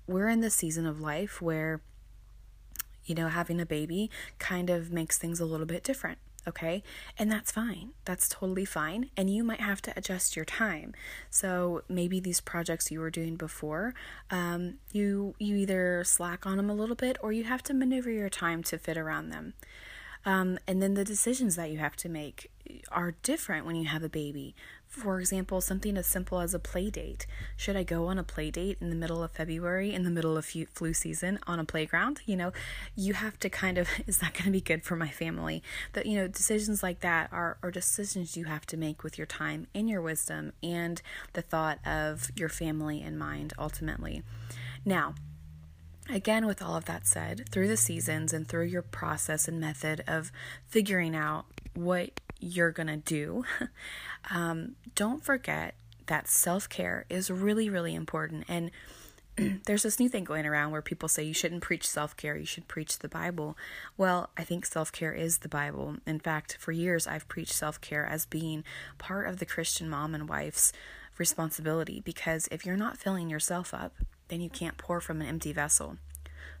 we're 0.06 0.28
in 0.28 0.40
this 0.40 0.54
season 0.54 0.86
of 0.86 1.00
life 1.00 1.42
where 1.42 1.80
You 3.04 3.14
know, 3.16 3.28
having 3.28 3.60
a 3.60 3.66
baby 3.66 4.10
kind 4.38 4.70
of 4.70 4.92
makes 4.92 5.18
things 5.18 5.40
a 5.40 5.44
little 5.44 5.66
bit 5.66 5.82
different 5.82 6.18
okay? 6.50 6.82
And 7.18 7.32
that's 7.32 7.50
fine. 7.50 7.90
That's 8.04 8.28
totally 8.28 8.64
fine. 8.64 9.10
And 9.16 9.30
you 9.30 9.42
might 9.42 9.60
have 9.60 9.80
to 9.82 9.92
adjust 9.96 10.36
your 10.36 10.44
time. 10.44 10.94
So 11.30 11.82
maybe 11.88 12.20
these 12.20 12.40
projects 12.40 12.90
you 12.90 13.00
were 13.00 13.10
doing 13.10 13.36
before 13.36 13.94
um, 14.30 14.74
you 14.92 15.34
you 15.38 15.56
either 15.56 16.04
slack 16.04 16.46
on 16.46 16.56
them 16.56 16.70
a 16.70 16.74
little 16.74 16.96
bit 16.96 17.16
or 17.22 17.32
you 17.32 17.44
have 17.44 17.62
to 17.64 17.74
maneuver 17.74 18.10
your 18.10 18.28
time 18.28 18.62
to 18.64 18.78
fit 18.78 18.98
around 18.98 19.30
them 19.30 19.54
um, 20.24 20.58
and 20.66 20.82
then 20.82 20.94
the 20.94 21.04
decisions 21.04 21.56
that 21.56 21.70
you 21.70 21.78
have 21.78 21.96
to 21.96 22.08
make 22.08 22.50
are 22.92 23.14
different 23.22 23.66
when 23.66 23.76
you 23.76 23.86
have 23.86 24.02
a 24.02 24.08
baby. 24.08 24.54
For 24.86 25.20
example, 25.20 25.60
something 25.60 25.96
as 25.96 26.06
simple 26.06 26.40
as 26.40 26.52
a 26.52 26.58
play 26.58 26.90
date. 26.90 27.26
Should 27.56 27.76
I 27.76 27.84
go 27.84 28.06
on 28.06 28.18
a 28.18 28.24
play 28.24 28.50
date 28.50 28.78
in 28.80 28.90
the 28.90 28.96
middle 28.96 29.22
of 29.22 29.30
February, 29.30 29.94
in 29.94 30.02
the 30.02 30.10
middle 30.10 30.36
of 30.36 30.44
flu 30.44 30.92
season, 30.92 31.38
on 31.46 31.60
a 31.60 31.64
playground? 31.64 32.20
You 32.26 32.36
know, 32.36 32.52
you 32.96 33.14
have 33.14 33.38
to 33.40 33.48
kind 33.48 33.78
of, 33.78 33.88
is 34.06 34.18
that 34.18 34.34
going 34.34 34.46
to 34.46 34.50
be 34.50 34.60
good 34.60 34.82
for 34.82 34.96
my 34.96 35.08
family? 35.08 35.62
That, 35.92 36.06
you 36.06 36.16
know, 36.16 36.26
decisions 36.26 36.82
like 36.82 37.00
that 37.00 37.32
are, 37.32 37.56
are 37.62 37.70
decisions 37.70 38.36
you 38.36 38.46
have 38.46 38.66
to 38.66 38.76
make 38.76 39.02
with 39.02 39.16
your 39.16 39.28
time 39.28 39.68
and 39.74 39.88
your 39.88 40.02
wisdom 40.02 40.52
and 40.62 41.00
the 41.34 41.42
thought 41.42 41.78
of 41.86 42.30
your 42.34 42.48
family 42.48 43.00
in 43.00 43.16
mind 43.16 43.52
ultimately. 43.58 44.22
Now, 44.84 45.14
Again, 46.12 46.46
with 46.46 46.60
all 46.60 46.76
of 46.76 46.86
that 46.86 47.06
said, 47.06 47.48
through 47.50 47.68
the 47.68 47.76
seasons 47.76 48.32
and 48.32 48.46
through 48.46 48.64
your 48.64 48.82
process 48.82 49.46
and 49.46 49.60
method 49.60 50.02
of 50.08 50.32
figuring 50.66 51.14
out 51.14 51.46
what 51.74 52.20
you're 52.40 52.72
going 52.72 52.88
to 52.88 52.96
do, 52.96 53.44
um, 54.30 54.76
don't 54.94 55.24
forget 55.24 55.74
that 56.06 56.28
self 56.28 56.68
care 56.68 57.06
is 57.08 57.30
really, 57.30 57.70
really 57.70 57.94
important. 57.94 58.44
And 58.48 58.70
there's 59.66 59.84
this 59.84 60.00
new 60.00 60.08
thing 60.08 60.24
going 60.24 60.46
around 60.46 60.72
where 60.72 60.82
people 60.82 61.08
say 61.08 61.22
you 61.22 61.34
shouldn't 61.34 61.62
preach 61.62 61.86
self 61.88 62.16
care, 62.16 62.36
you 62.36 62.46
should 62.46 62.66
preach 62.66 62.98
the 62.98 63.08
Bible. 63.08 63.56
Well, 63.96 64.30
I 64.36 64.44
think 64.44 64.66
self 64.66 64.90
care 64.90 65.12
is 65.12 65.38
the 65.38 65.48
Bible. 65.48 65.96
In 66.06 66.18
fact, 66.18 66.56
for 66.58 66.72
years 66.72 67.06
I've 67.06 67.28
preached 67.28 67.52
self 67.52 67.80
care 67.80 68.04
as 68.04 68.26
being 68.26 68.64
part 68.98 69.28
of 69.28 69.38
the 69.38 69.46
Christian 69.46 69.88
mom 69.88 70.14
and 70.14 70.28
wife's 70.28 70.72
responsibility 71.18 72.00
because 72.00 72.48
if 72.50 72.66
you're 72.66 72.76
not 72.76 72.96
filling 72.96 73.30
yourself 73.30 73.72
up, 73.72 73.94
then 74.30 74.40
you 74.40 74.48
can't 74.48 74.78
pour 74.78 75.00
from 75.00 75.20
an 75.20 75.26
empty 75.26 75.52
vessel. 75.52 75.98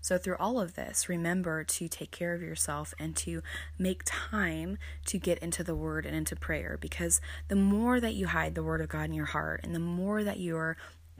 So, 0.02 0.16
through 0.16 0.36
all 0.38 0.58
of 0.58 0.74
this, 0.74 1.08
remember 1.08 1.62
to 1.62 1.88
take 1.88 2.10
care 2.10 2.34
of 2.34 2.42
yourself 2.42 2.94
and 2.98 3.14
to 3.16 3.42
make 3.78 4.02
time 4.04 4.78
to 5.06 5.18
get 5.18 5.38
into 5.38 5.62
the 5.62 5.74
Word 5.74 6.06
and 6.06 6.16
into 6.16 6.36
prayer 6.36 6.78
because 6.80 7.20
the 7.48 7.56
more 7.56 8.00
that 8.00 8.14
you 8.14 8.28
hide 8.28 8.54
the 8.54 8.62
Word 8.62 8.80
of 8.80 8.88
God 8.88 9.06
in 9.06 9.14
your 9.14 9.26
heart 9.26 9.60
and 9.62 9.74
the 9.74 9.78
more 9.78 10.24
that 10.24 10.38
you 10.38 10.56
are 10.56 10.76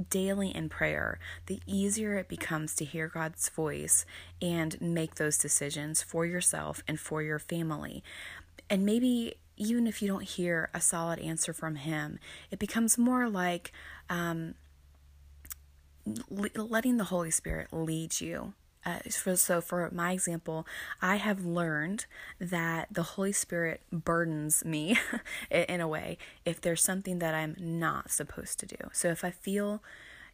daily 0.09 0.55
in 0.55 0.71
prayer, 0.71 1.19
the 1.45 1.61
easier 1.67 2.15
it 2.15 2.29
becomes 2.29 2.75
to 2.77 2.87
hear 2.87 3.09
God's 3.09 3.49
voice 3.51 4.07
and 4.41 4.81
make 4.81 5.17
those 5.17 5.37
decisions 5.37 6.03
for 6.03 6.25
yourself 6.25 6.83
and 6.89 6.99
for 6.99 7.23
your 7.23 7.39
family. 7.39 8.03
And 8.71 8.87
maybe 8.87 9.35
even 9.57 9.87
if 9.87 10.01
you 10.01 10.09
don't 10.09 10.25
hear 10.25 10.71
a 10.73 10.81
solid 10.81 11.19
answer 11.19 11.53
from 11.53 11.75
Him, 11.75 12.19
it 12.51 12.59
becomes 12.59 12.97
more 12.97 13.29
like, 13.29 13.73
um, 14.09 14.55
letting 16.29 16.96
the 16.96 17.05
Holy 17.05 17.31
Spirit 17.31 17.68
lead 17.73 18.20
you. 18.20 18.55
Uh, 18.85 18.99
for, 19.11 19.37
so, 19.37 19.61
for 19.61 19.90
my 19.92 20.12
example, 20.12 20.66
I 21.03 21.16
have 21.16 21.44
learned 21.44 22.07
that 22.38 22.88
the 22.90 23.03
Holy 23.03 23.33
Spirit 23.33 23.83
burdens 23.92 24.64
me 24.64 24.99
in 25.51 25.81
a 25.81 25.88
way 25.88 26.16
if 26.46 26.61
there's 26.61 26.83
something 26.83 27.18
that 27.18 27.35
I'm 27.35 27.57
not 27.59 28.11
supposed 28.11 28.59
to 28.61 28.66
do. 28.66 28.77
So, 28.92 29.09
if 29.09 29.23
I 29.23 29.31
feel, 29.31 29.83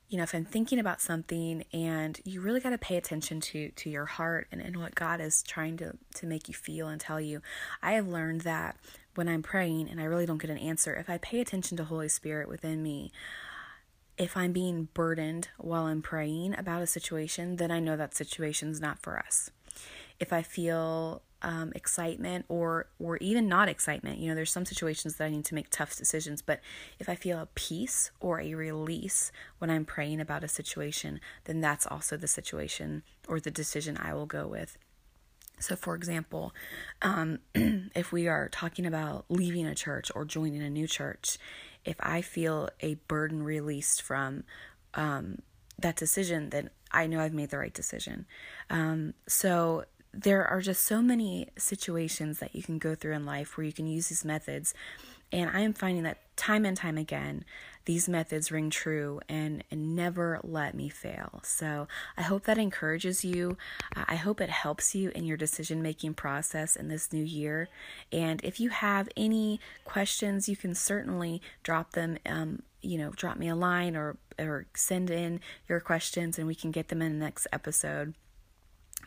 you 0.08 0.16
know, 0.16 0.22
if 0.22 0.32
I'm 0.32 0.44
thinking 0.44 0.78
about 0.78 1.00
something 1.00 1.64
and 1.72 2.20
you 2.24 2.40
really 2.40 2.60
got 2.60 2.70
to 2.70 2.78
pay 2.78 2.96
attention 2.96 3.40
to 3.40 3.70
to 3.70 3.90
your 3.90 4.06
heart 4.06 4.46
and, 4.52 4.60
and 4.60 4.76
what 4.76 4.94
God 4.94 5.20
is 5.20 5.42
trying 5.42 5.76
to, 5.78 5.96
to 6.14 6.26
make 6.26 6.46
you 6.46 6.54
feel 6.54 6.86
and 6.86 7.00
tell 7.00 7.20
you, 7.20 7.42
I 7.82 7.92
have 7.92 8.06
learned 8.06 8.42
that 8.42 8.76
when 9.16 9.28
I'm 9.28 9.42
praying 9.42 9.88
and 9.90 10.00
I 10.00 10.04
really 10.04 10.26
don't 10.26 10.40
get 10.40 10.50
an 10.50 10.58
answer, 10.58 10.94
if 10.94 11.10
I 11.10 11.18
pay 11.18 11.40
attention 11.40 11.76
to 11.78 11.84
Holy 11.84 12.08
Spirit 12.08 12.48
within 12.48 12.82
me, 12.82 13.10
if 14.18 14.36
I'm 14.36 14.52
being 14.52 14.88
burdened 14.94 15.48
while 15.58 15.84
I'm 15.84 16.02
praying 16.02 16.54
about 16.58 16.82
a 16.82 16.86
situation, 16.86 17.56
then 17.56 17.70
I 17.70 17.80
know 17.80 17.96
that 17.96 18.14
situation's 18.14 18.80
not 18.80 18.98
for 18.98 19.18
us. 19.18 19.50
If 20.18 20.32
I 20.32 20.42
feel 20.42 21.22
um, 21.42 21.72
excitement 21.74 22.46
or 22.48 22.88
or 22.98 23.18
even 23.18 23.46
not 23.46 23.68
excitement, 23.68 24.18
you 24.18 24.28
know, 24.28 24.34
there's 24.34 24.50
some 24.50 24.64
situations 24.64 25.16
that 25.16 25.24
I 25.24 25.28
need 25.28 25.44
to 25.46 25.54
make 25.54 25.68
tough 25.70 25.94
decisions, 25.94 26.40
but 26.40 26.60
if 26.98 27.08
I 27.08 27.14
feel 27.14 27.38
a 27.38 27.48
peace 27.54 28.10
or 28.20 28.40
a 28.40 28.54
release 28.54 29.30
when 29.58 29.70
I'm 29.70 29.84
praying 29.84 30.20
about 30.20 30.44
a 30.44 30.48
situation, 30.48 31.20
then 31.44 31.60
that's 31.60 31.86
also 31.86 32.16
the 32.16 32.26
situation 32.26 33.02
or 33.28 33.38
the 33.38 33.50
decision 33.50 33.98
I 33.98 34.14
will 34.14 34.26
go 34.26 34.46
with. 34.46 34.78
So, 35.58 35.76
for 35.76 35.94
example, 35.94 36.52
um, 37.02 37.38
if 37.54 38.12
we 38.12 38.28
are 38.28 38.48
talking 38.48 38.86
about 38.86 39.24
leaving 39.28 39.66
a 39.66 39.74
church 39.74 40.10
or 40.14 40.24
joining 40.24 40.62
a 40.62 40.70
new 40.70 40.86
church, 40.86 41.38
if 41.84 41.96
I 42.00 42.20
feel 42.20 42.68
a 42.80 42.94
burden 43.08 43.42
released 43.42 44.02
from 44.02 44.44
um, 44.94 45.38
that 45.78 45.96
decision, 45.96 46.50
then 46.50 46.70
I 46.90 47.06
know 47.06 47.20
I've 47.20 47.34
made 47.34 47.50
the 47.50 47.58
right 47.58 47.72
decision. 47.72 48.26
Um, 48.70 49.14
so 49.26 49.84
there 50.12 50.46
are 50.46 50.60
just 50.60 50.82
so 50.82 51.02
many 51.02 51.48
situations 51.58 52.38
that 52.38 52.54
you 52.54 52.62
can 52.62 52.78
go 52.78 52.94
through 52.94 53.14
in 53.14 53.26
life 53.26 53.56
where 53.56 53.66
you 53.66 53.72
can 53.72 53.86
use 53.86 54.08
these 54.08 54.24
methods. 54.24 54.74
And 55.30 55.50
I 55.50 55.60
am 55.60 55.72
finding 55.72 56.04
that 56.04 56.36
time 56.36 56.64
and 56.64 56.76
time 56.76 56.96
again, 56.96 57.44
these 57.86 58.08
methods 58.08 58.52
ring 58.52 58.68
true 58.68 59.20
and, 59.28 59.64
and 59.70 59.96
never 59.96 60.40
let 60.42 60.74
me 60.74 60.88
fail. 60.88 61.40
So 61.42 61.88
I 62.16 62.22
hope 62.22 62.44
that 62.44 62.58
encourages 62.58 63.24
you. 63.24 63.56
I 63.94 64.16
hope 64.16 64.40
it 64.40 64.50
helps 64.50 64.94
you 64.94 65.10
in 65.14 65.24
your 65.24 65.36
decision 65.36 65.82
making 65.82 66.14
process 66.14 66.76
in 66.76 66.88
this 66.88 67.12
new 67.12 67.24
year. 67.24 67.68
And 68.12 68.40
if 68.44 68.60
you 68.60 68.70
have 68.70 69.08
any 69.16 69.60
questions, 69.84 70.48
you 70.48 70.56
can 70.56 70.74
certainly 70.74 71.40
drop 71.62 71.92
them. 71.92 72.18
Um, 72.26 72.62
you 72.82 72.98
know, 72.98 73.10
drop 73.10 73.36
me 73.36 73.48
a 73.48 73.56
line 73.56 73.96
or 73.96 74.16
or 74.38 74.66
send 74.76 75.10
in 75.10 75.40
your 75.68 75.80
questions, 75.80 76.38
and 76.38 76.46
we 76.46 76.54
can 76.54 76.70
get 76.70 76.86
them 76.86 77.02
in 77.02 77.18
the 77.18 77.24
next 77.24 77.48
episode. 77.52 78.14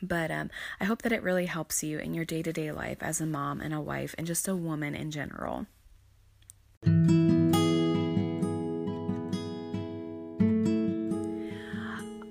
But 0.01 0.31
um, 0.31 0.49
I 0.81 0.85
hope 0.85 1.03
that 1.03 1.13
it 1.13 1.23
really 1.23 1.45
helps 1.45 1.81
you 1.81 1.97
in 1.97 2.13
your 2.13 2.25
day 2.25 2.41
to 2.41 2.51
day 2.51 2.71
life 2.71 2.97
as 2.99 3.21
a 3.21 3.25
mom 3.25 3.61
and 3.61 3.73
a 3.73 3.79
wife 3.79 4.15
and 4.17 4.27
just 4.27 4.47
a 4.49 4.55
woman 4.55 4.95
in 4.95 5.11
general. 5.11 5.67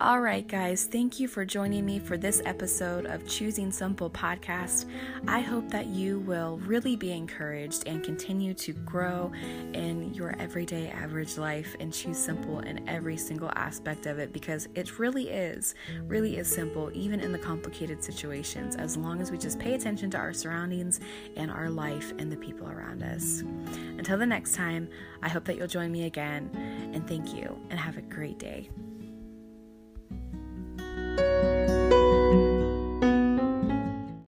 All 0.09 0.21
right, 0.21 0.49
guys, 0.49 0.87
thank 0.87 1.21
you 1.21 1.29
for 1.29 1.45
joining 1.45 1.85
me 1.85 1.99
for 1.99 2.17
this 2.17 2.41
episode 2.47 3.05
of 3.05 3.29
Choosing 3.29 3.71
Simple 3.71 4.09
podcast. 4.09 4.87
I 5.27 5.41
hope 5.41 5.69
that 5.69 5.89
you 5.89 6.21
will 6.21 6.57
really 6.65 6.97
be 6.97 7.13
encouraged 7.13 7.87
and 7.87 8.03
continue 8.03 8.55
to 8.55 8.73
grow 8.73 9.31
in 9.75 10.15
your 10.15 10.35
everyday 10.39 10.89
average 10.89 11.37
life 11.37 11.77
and 11.79 11.93
choose 11.93 12.17
simple 12.17 12.61
in 12.61 12.89
every 12.89 13.19
single 13.19 13.51
aspect 13.55 14.07
of 14.07 14.19
it 14.19 14.33
because 14.33 14.67
it 14.75 14.99
really 14.99 15.29
is, 15.29 15.75
really 16.05 16.39
is 16.39 16.49
simple, 16.49 16.91
even 16.95 17.21
in 17.21 17.31
the 17.31 17.39
complicated 17.39 18.03
situations, 18.03 18.77
as 18.77 18.97
long 18.97 19.21
as 19.21 19.31
we 19.31 19.37
just 19.37 19.59
pay 19.59 19.75
attention 19.75 20.11
to 20.13 20.17
our 20.17 20.33
surroundings 20.33 21.01
and 21.37 21.51
our 21.51 21.69
life 21.69 22.15
and 22.19 22.33
the 22.33 22.37
people 22.39 22.67
around 22.67 23.03
us. 23.03 23.43
Until 23.99 24.17
the 24.17 24.25
next 24.25 24.55
time, 24.55 24.89
I 25.23 25.29
hope 25.29 25.45
that 25.45 25.59
you'll 25.59 25.67
join 25.67 25.93
me 25.93 26.07
again, 26.07 26.49
and 26.95 27.07
thank 27.07 27.35
you, 27.35 27.61
and 27.69 27.79
have 27.79 27.99
a 27.99 28.03
great 28.03 28.39
day. 28.39 28.71